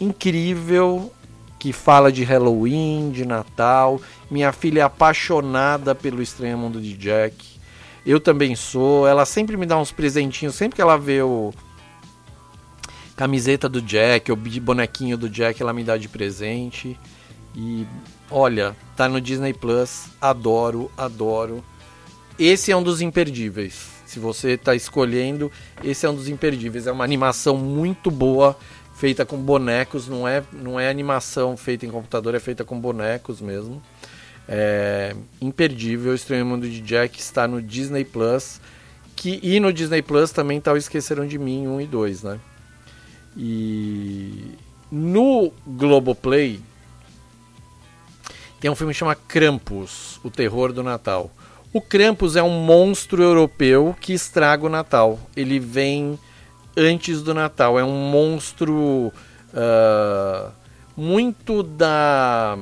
[0.00, 1.12] incrível
[1.58, 4.00] que fala de Halloween, de Natal.
[4.30, 7.34] Minha filha é apaixonada pelo Estranho Mundo de Jack.
[8.04, 9.06] Eu também sou.
[9.06, 11.52] Ela sempre me dá uns presentinhos, sempre que ela vê o
[13.16, 16.98] camiseta do Jack, o bonequinho do Jack, ela me dá de presente.
[17.56, 17.86] E
[18.30, 20.08] olha, tá no Disney Plus.
[20.20, 21.64] Adoro, adoro.
[22.38, 23.96] Esse é um dos imperdíveis.
[24.04, 25.50] Se você está escolhendo,
[25.82, 26.86] esse é um dos imperdíveis.
[26.86, 28.56] É uma animação muito boa,
[28.94, 30.06] feita com bonecos.
[30.06, 33.82] Não é, não é animação feita em computador, é feita com bonecos mesmo.
[34.46, 36.14] É imperdível.
[36.14, 38.60] Estranho Mundo de Jack está no Disney Plus.
[39.16, 42.38] Que, e no Disney Plus também o Esqueceram de Mim 1 e 2, né?
[43.34, 44.52] E
[44.92, 46.60] no Globoplay
[48.60, 51.30] tem um filme que chama Krampus, O Terror do Natal.
[51.72, 55.18] O Krampus é um monstro europeu que estraga o Natal.
[55.36, 56.18] Ele vem
[56.76, 57.78] antes do Natal.
[57.78, 59.12] É um monstro
[59.52, 60.52] uh,
[60.96, 62.58] muito da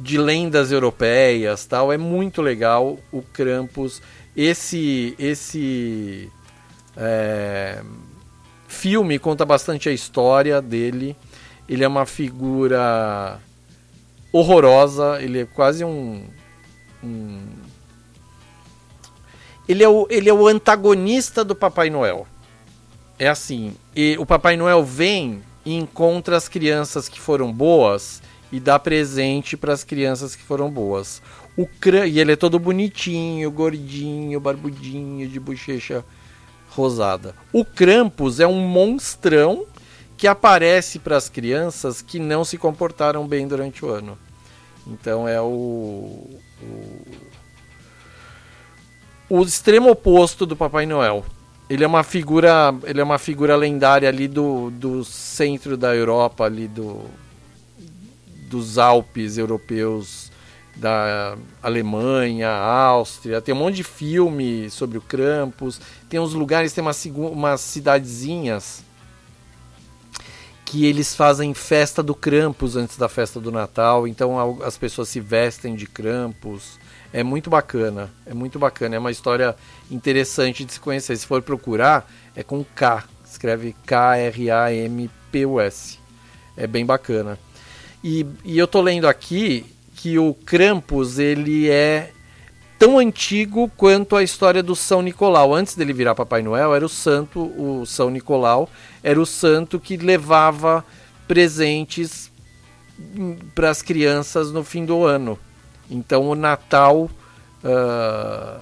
[0.00, 1.92] de lendas europeias, tal.
[1.92, 4.00] É muito legal o Krampus.
[4.36, 6.30] Esse esse
[6.96, 7.82] é,
[8.68, 11.16] filme conta bastante a história dele.
[11.68, 13.40] Ele é uma figura
[14.32, 16.24] horrorosa, ele é quase um,
[17.02, 17.40] um...
[19.68, 22.26] Ele, é o, ele é o antagonista do Papai Noel.
[23.18, 28.22] É assim, e o Papai Noel vem e encontra as crianças que foram boas
[28.52, 31.20] e dá presente para as crianças que foram boas.
[31.56, 31.66] O.
[32.06, 36.04] E ele é todo bonitinho, gordinho, barbudinho, de bochecha
[36.70, 37.34] rosada.
[37.52, 39.64] O Krampus é um monstrão
[40.16, 44.18] que aparece para as crianças que não se comportaram bem durante o ano.
[44.86, 47.06] Então é o, o,
[49.28, 51.24] o extremo oposto do Papai Noel.
[51.68, 56.44] Ele é uma figura, ele é uma figura lendária ali do, do centro da Europa,
[56.44, 57.04] ali do
[58.48, 60.30] dos Alpes europeus,
[60.76, 63.40] da Alemanha, Áustria.
[63.40, 65.80] Tem um monte de filme sobre o Krampus.
[66.08, 68.84] Tem uns lugares, tem umas, umas cidadezinhas
[70.66, 74.06] que eles fazem festa do Krampus antes da festa do Natal.
[74.06, 76.78] Então as pessoas se vestem de Krampus.
[77.12, 78.96] É muito bacana, é muito bacana.
[78.96, 79.54] É uma história
[79.90, 81.16] interessante de se conhecer.
[81.16, 83.04] Se for procurar, é com K.
[83.24, 84.50] Escreve K-R-A-M-P-U-S.
[86.56, 87.38] É bem bacana.
[88.02, 89.64] E, e eu tô lendo aqui
[89.94, 92.12] que o Krampus ele é
[92.78, 95.54] tão antigo quanto a história do São Nicolau.
[95.54, 98.68] Antes dele virar Papai Noel, era o santo, o São Nicolau,
[99.02, 100.84] era o santo que levava
[101.26, 102.30] presentes
[103.54, 105.38] para as crianças no fim do ano.
[105.90, 107.10] Então o Natal
[107.64, 108.58] ah,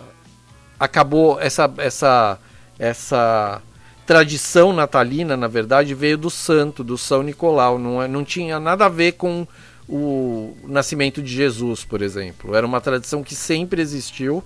[0.79, 2.39] acabou essa essa
[2.79, 3.63] essa
[4.07, 7.79] tradição natalina, na verdade, veio do santo, do São Nicolau.
[7.79, 9.47] Não, é- não tinha nada a ver com
[9.89, 12.55] o nascimento de Jesus, por exemplo.
[12.55, 14.43] Era uma tradição que sempre existiu,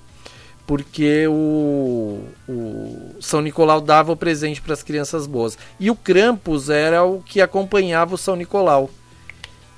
[0.66, 5.56] porque o, o São Nicolau dava o presente para as crianças boas.
[5.78, 8.90] E o Krampus era o que acompanhava o São Nicolau.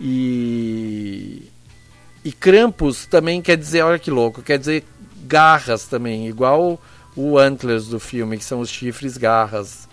[0.01, 1.43] E,
[2.25, 4.85] e Krampus também quer dizer, olha que louco, quer dizer
[5.27, 6.81] garras também, igual
[7.15, 9.89] o Antlers do filme, que são os chifres garras.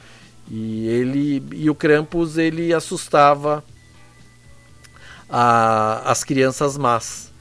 [0.49, 3.63] E ele e o Krampus ele assustava
[5.29, 7.31] a- as crianças más.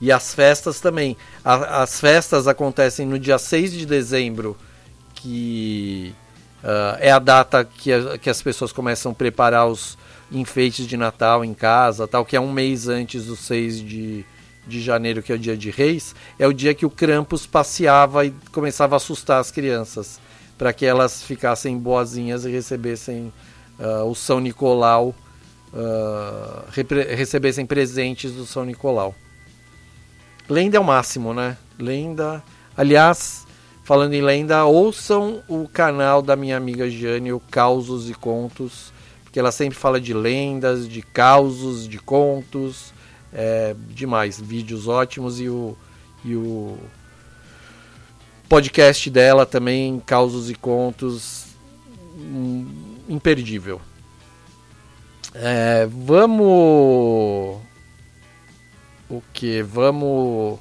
[0.00, 1.16] E as festas também.
[1.44, 4.56] A- as festas acontecem no dia 6 de dezembro,
[5.14, 6.14] que
[6.66, 9.98] ah, é a data que, a- que as pessoas começam a preparar os
[10.32, 14.24] enfeites de Natal em casa, tal, que é um mês antes do 6 de,
[14.66, 18.24] de janeiro, que é o dia de Reis, é o dia que o Krampus passeava
[18.24, 20.18] e começava a assustar as crianças,
[20.56, 23.32] para que elas ficassem boazinhas e recebessem
[23.78, 25.14] ah, o São Nicolau,
[25.74, 26.64] ah,
[27.16, 29.14] recebessem presentes do São Nicolau.
[30.48, 31.56] Lenda é o máximo, né?
[31.78, 32.42] Lenda.
[32.76, 33.46] Aliás,
[33.82, 38.92] falando em lenda, ouçam o canal da minha amiga Jane, o Causos e Contos,
[39.24, 42.92] porque ela sempre fala de lendas, de causos, de contos.
[43.32, 45.76] É demais, vídeos ótimos e o,
[46.24, 46.78] e o
[48.48, 51.46] podcast dela também, Causos e Contos,
[52.16, 52.64] hum,
[53.08, 53.80] imperdível.
[55.34, 57.60] É, vamos.
[59.10, 59.62] O que?
[59.62, 60.60] Vamos.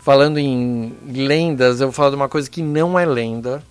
[0.00, 3.62] Falando em lendas, eu vou falar de uma coisa que não é lenda,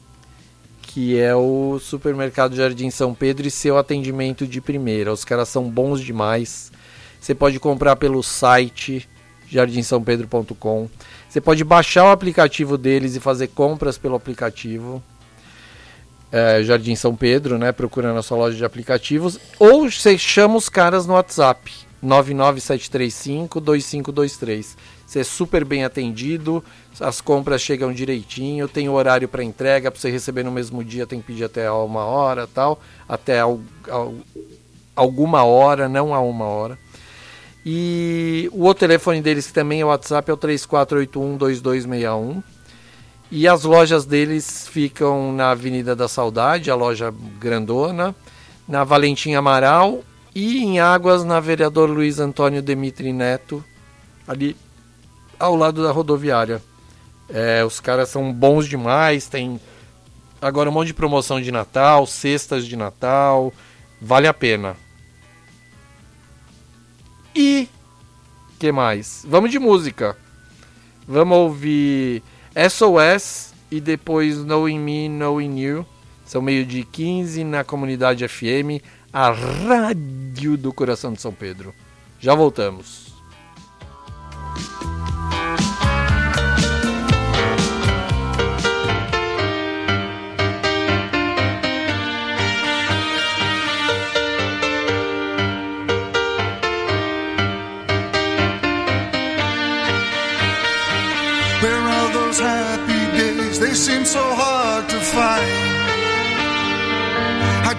[0.81, 5.11] que é o supermercado Jardim São Pedro e seu atendimento de primeira.
[5.11, 6.71] Os caras são bons demais.
[7.19, 9.09] Você pode comprar pelo site
[9.49, 10.89] jardinsampedro.com.
[11.27, 15.03] Você pode baixar o aplicativo deles e fazer compras pelo aplicativo.
[16.31, 17.71] É, Jardim São Pedro, né?
[17.71, 19.37] Procurando a sua loja de aplicativos.
[19.59, 21.71] Ou você chama os caras no WhatsApp.
[22.03, 24.75] 99735-2523.
[25.05, 26.63] Você é super bem atendido,
[26.99, 31.19] as compras chegam direitinho, tem horário para entrega, para você receber no mesmo dia tem
[31.19, 32.79] que pedir até uma hora tal,
[33.09, 33.59] até al-
[33.89, 34.13] al-
[34.95, 36.79] alguma hora, não a uma hora.
[37.65, 42.41] E o outro telefone deles que também é o WhatsApp é o 3481-2261.
[43.31, 48.13] E as lojas deles ficam na Avenida da Saudade, a loja grandona,
[48.67, 50.03] na Valentim Amaral
[50.35, 53.63] e em Águas na Vereador Luiz Antônio Demitri Neto,
[54.27, 54.57] ali
[55.39, 56.61] ao lado da rodoviária.
[57.29, 59.61] É, os caras são bons demais, tem
[60.41, 63.53] agora um monte de promoção de Natal, cestas de Natal,
[64.01, 64.75] vale a pena.
[67.33, 67.69] E
[68.59, 69.25] que mais?
[69.25, 70.17] Vamos de música.
[71.07, 72.21] Vamos ouvir
[72.55, 75.85] SOS e depois Knowing Me, Knowing You.
[76.25, 81.73] São meio de 15 na comunidade FM, a rádio do coração de São Pedro.
[82.19, 83.13] Já voltamos.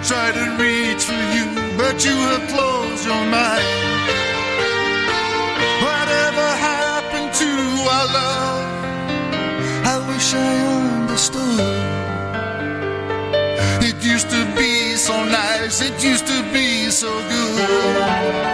[0.04, 1.46] Try to reach for you,
[1.78, 3.64] but you have closed your mind.
[5.80, 7.50] Whatever happened to
[7.94, 8.64] our love?
[9.86, 10.52] I wish I
[10.98, 11.60] understood.
[13.88, 18.51] It used to be so nice, it used to be so good.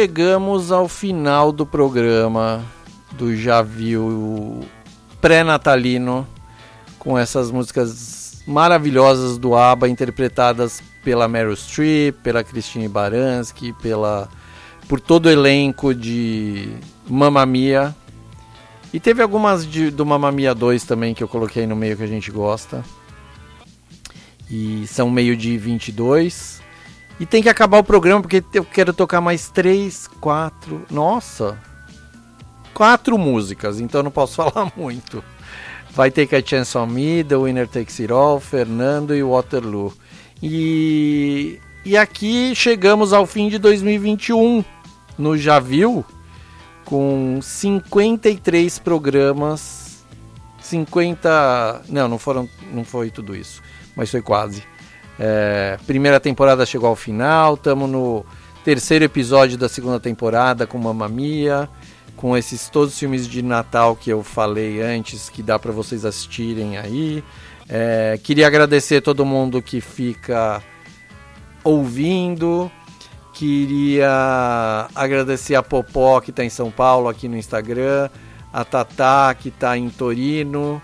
[0.00, 2.64] Chegamos ao final do programa
[3.12, 4.60] do Já Viu
[5.20, 6.26] pré-natalino
[6.98, 14.26] com essas músicas maravilhosas do ABBA interpretadas pela Meryl Streep, pela Christine Baranski, pela
[14.88, 16.70] por todo o elenco de
[17.06, 17.94] Mamma Mia.
[18.94, 22.02] E teve algumas de, do Mamma Mia 2 também que eu coloquei no meio que
[22.04, 22.82] a gente gosta.
[24.50, 26.59] E são meio de 22.
[27.20, 30.86] E tem que acabar o programa porque eu quero tocar mais três, quatro.
[30.90, 31.58] Nossa!
[32.72, 35.22] Quatro músicas, então não posso falar muito.
[35.90, 39.92] Vai Take a Chance on Me, The Winner Takes It All, Fernando e Waterloo.
[40.42, 44.64] E, e aqui chegamos ao fim de 2021
[45.18, 46.02] no Já Viu,
[46.86, 50.06] com 53 programas.
[50.62, 51.82] 50.
[51.86, 52.48] Não, não foram.
[52.72, 53.60] Não foi tudo isso,
[53.94, 54.62] mas foi quase.
[55.22, 58.24] É, primeira temporada chegou ao final, estamos no
[58.64, 61.68] terceiro episódio da segunda temporada com Mamma Mia,
[62.16, 66.06] com esses todos os filmes de Natal que eu falei antes, que dá para vocês
[66.06, 67.22] assistirem aí.
[67.68, 70.62] É, queria agradecer todo mundo que fica
[71.62, 72.72] ouvindo.
[73.34, 78.08] Queria agradecer a Popó que está em São Paulo aqui no Instagram,
[78.50, 80.80] a Tatá que está em Torino.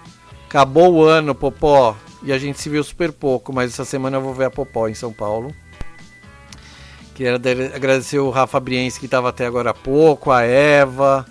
[0.46, 1.96] Acabou o ano, Popó,
[2.26, 4.88] e a gente se viu super pouco, mas essa semana eu vou ver a Popó
[4.88, 5.54] em São Paulo.
[7.14, 11.24] Queria agradecer o Rafa Briense que estava até agora há pouco, a Eva,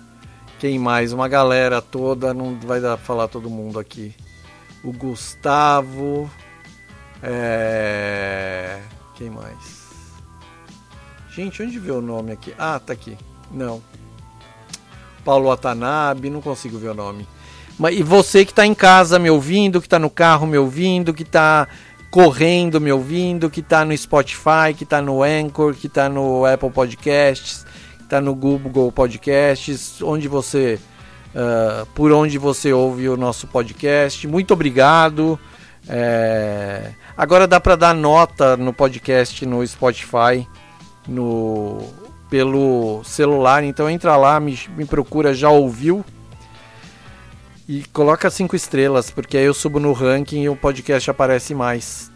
[0.58, 1.12] quem mais?
[1.12, 4.14] Uma galera toda, não vai dar pra falar todo mundo aqui.
[4.82, 6.30] O Gustavo,
[7.22, 8.80] é...
[9.16, 9.84] quem mais?
[11.28, 12.54] Gente, onde vê o nome aqui?
[12.58, 13.18] Ah, tá aqui.
[13.50, 13.82] Não.
[15.22, 17.28] Paulo Watanabe, não consigo ver o nome.
[17.90, 21.22] E você que está em casa me ouvindo, que está no carro me ouvindo, que
[21.22, 21.68] está
[22.10, 26.70] correndo me ouvindo, que está no Spotify, que está no Anchor, que está no Apple
[26.70, 27.66] Podcasts,
[27.98, 30.78] que está no Google Podcasts, onde você,
[31.34, 34.26] uh, por onde você ouve o nosso podcast.
[34.26, 35.38] Muito obrigado.
[35.86, 36.92] É...
[37.14, 40.48] Agora dá para dar nota no podcast no Spotify,
[41.06, 41.82] no
[42.30, 43.62] pelo celular.
[43.62, 46.02] Então entra lá, me, me procura, já ouviu
[47.68, 52.10] e coloca cinco estrelas, porque aí eu subo no ranking e o podcast aparece mais.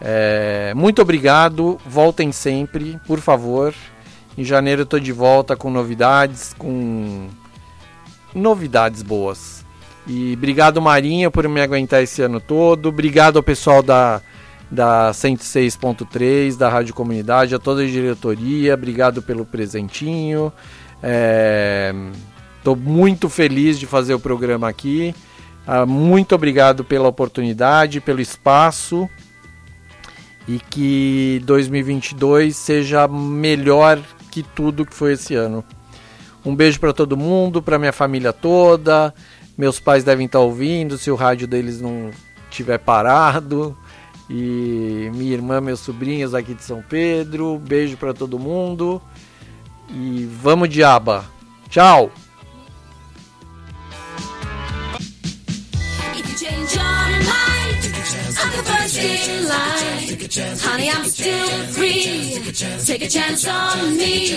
[0.00, 3.74] É, muito obrigado, voltem sempre, por favor.
[4.36, 7.28] Em janeiro eu tô de volta com novidades, com
[8.34, 9.64] novidades boas.
[10.06, 12.88] E obrigado Marinha por me aguentar esse ano todo.
[12.88, 14.20] Obrigado ao pessoal da
[14.70, 18.74] da 106.3 da Rádio Comunidade, a toda a diretoria.
[18.74, 20.52] Obrigado pelo presentinho.
[21.02, 21.94] É,
[22.64, 25.14] Estou muito feliz de fazer o programa aqui.
[25.66, 29.06] Ah, muito obrigado pela oportunidade, pelo espaço
[30.48, 34.00] e que 2022 seja melhor
[34.30, 35.62] que tudo que foi esse ano.
[36.42, 39.12] Um beijo para todo mundo, para minha família toda.
[39.58, 42.12] Meus pais devem estar ouvindo se o rádio deles não
[42.48, 43.76] tiver parado.
[44.30, 47.58] E minha irmã, meus sobrinhos aqui de São Pedro.
[47.58, 49.02] Beijo para todo mundo.
[49.90, 51.26] E vamos de aba.
[51.68, 52.10] Tchau.
[60.28, 60.58] Line.
[60.58, 62.38] Honey, I'm still free.
[62.84, 64.30] Take a chance on me.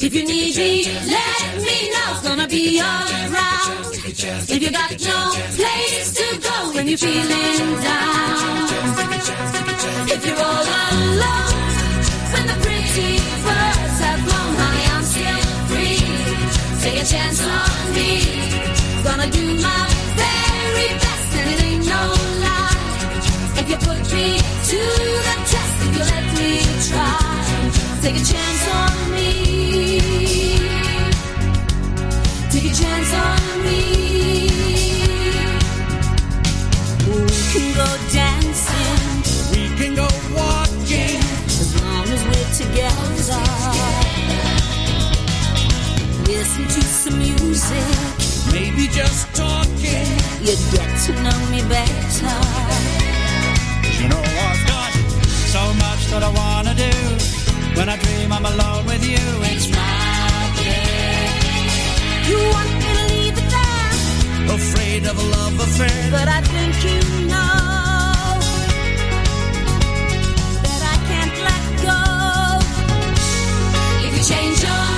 [0.00, 2.10] If you need me, let me know.
[2.12, 3.94] It's gonna be around.
[3.94, 8.68] If you got no place to go when you're feeling down.
[10.14, 11.54] If you're all alone,
[12.32, 13.12] when the pretty
[13.46, 16.00] birds have flown, honey, I'm still free.
[16.82, 18.10] Take a chance on me.
[19.04, 19.91] Gonna do my
[23.72, 24.36] you put me
[24.68, 24.80] to
[25.28, 26.50] the test, if you let me
[26.88, 27.16] try,
[28.02, 30.00] take a chance on me.
[32.52, 33.82] Take a chance on me.
[37.08, 39.00] We can go dancing,
[39.52, 41.20] We can go walking.
[41.62, 43.44] as long as we're together.
[46.28, 47.88] Listen to some music.
[48.52, 50.08] Maybe just talking.
[50.44, 53.01] You'd get to know me better.
[56.12, 56.92] That I wanna do.
[57.76, 60.84] When I dream I'm alone with you, it's magic.
[62.28, 63.90] You want me to leave it there,
[64.60, 66.02] Afraid of a love affair.
[66.16, 66.98] but I think you
[67.32, 67.56] know
[70.66, 72.00] that I can't let go.
[74.06, 74.91] If you change your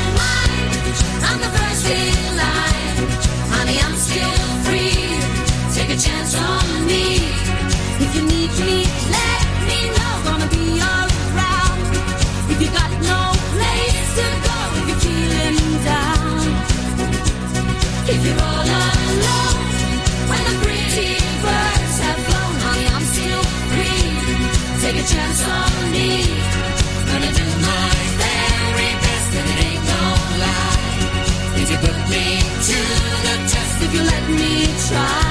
[34.95, 35.24] try,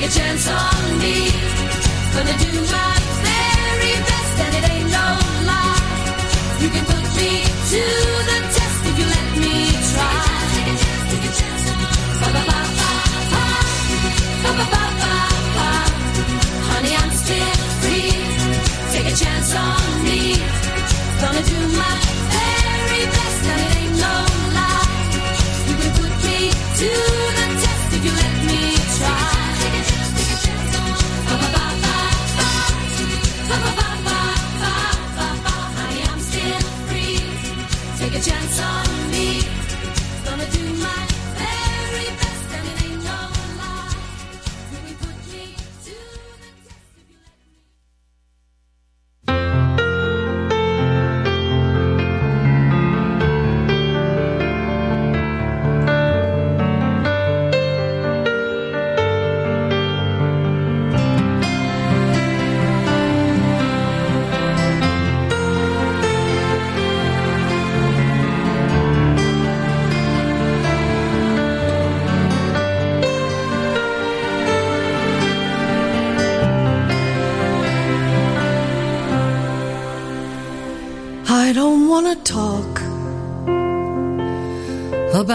[0.00, 1.28] Take a chance on me.
[2.14, 5.06] Gonna do my very best, and it ain't no
[5.44, 5.82] lie.
[6.62, 7.82] You can put me to
[8.28, 9.56] the test if you let me
[9.92, 10.24] try.
[11.10, 11.88] Take a chance on me.
[12.22, 13.44] Ba-ba-ba-ba-ba.
[14.42, 15.68] Ba-ba-ba-ba-ba.
[16.70, 18.12] Honey, I'm still free.
[18.92, 20.20] Take a chance on me.
[21.20, 22.09] Gonna do my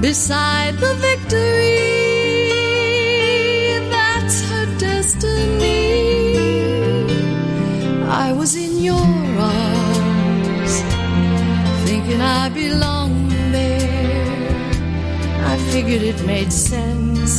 [0.00, 1.90] beside the victory.
[3.90, 6.38] That's her destiny.
[8.08, 8.96] I was in your
[9.38, 10.74] arms,
[11.84, 14.48] thinking I belonged there.
[15.52, 17.34] I figured it made sense,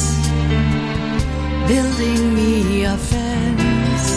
[1.67, 4.07] building me a fence,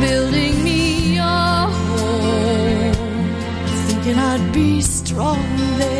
[0.00, 1.22] building me a
[1.80, 2.94] home,
[3.86, 5.40] thinking I'd be strong
[5.78, 5.95] there.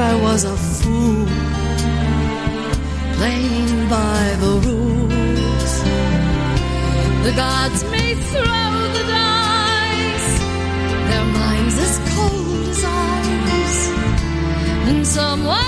[0.00, 1.26] I was a fool,
[3.16, 5.72] playing by the rules.
[7.24, 10.30] The gods may throw the dice,
[11.08, 13.88] their minds as cold as ice.
[14.88, 15.67] And someone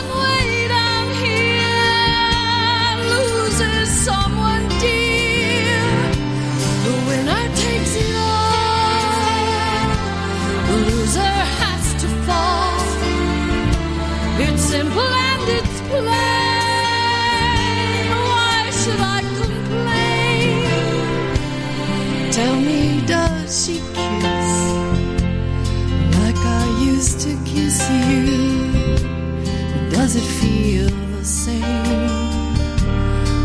[29.90, 32.54] Does it feel the same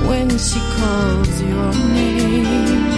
[0.08, 2.92] when she calls your name?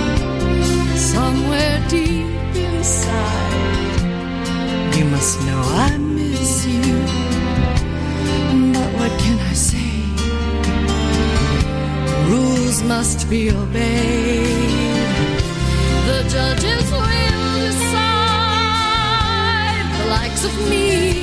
[0.95, 4.01] Somewhere deep inside,
[4.95, 6.93] you must know I miss you.
[8.73, 9.93] But what can I say?
[12.31, 15.07] Rules must be obeyed.
[16.09, 18.25] The judges will decide
[19.99, 21.16] the likes of me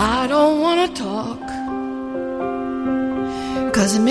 [0.02, 1.09] I don't wanna talk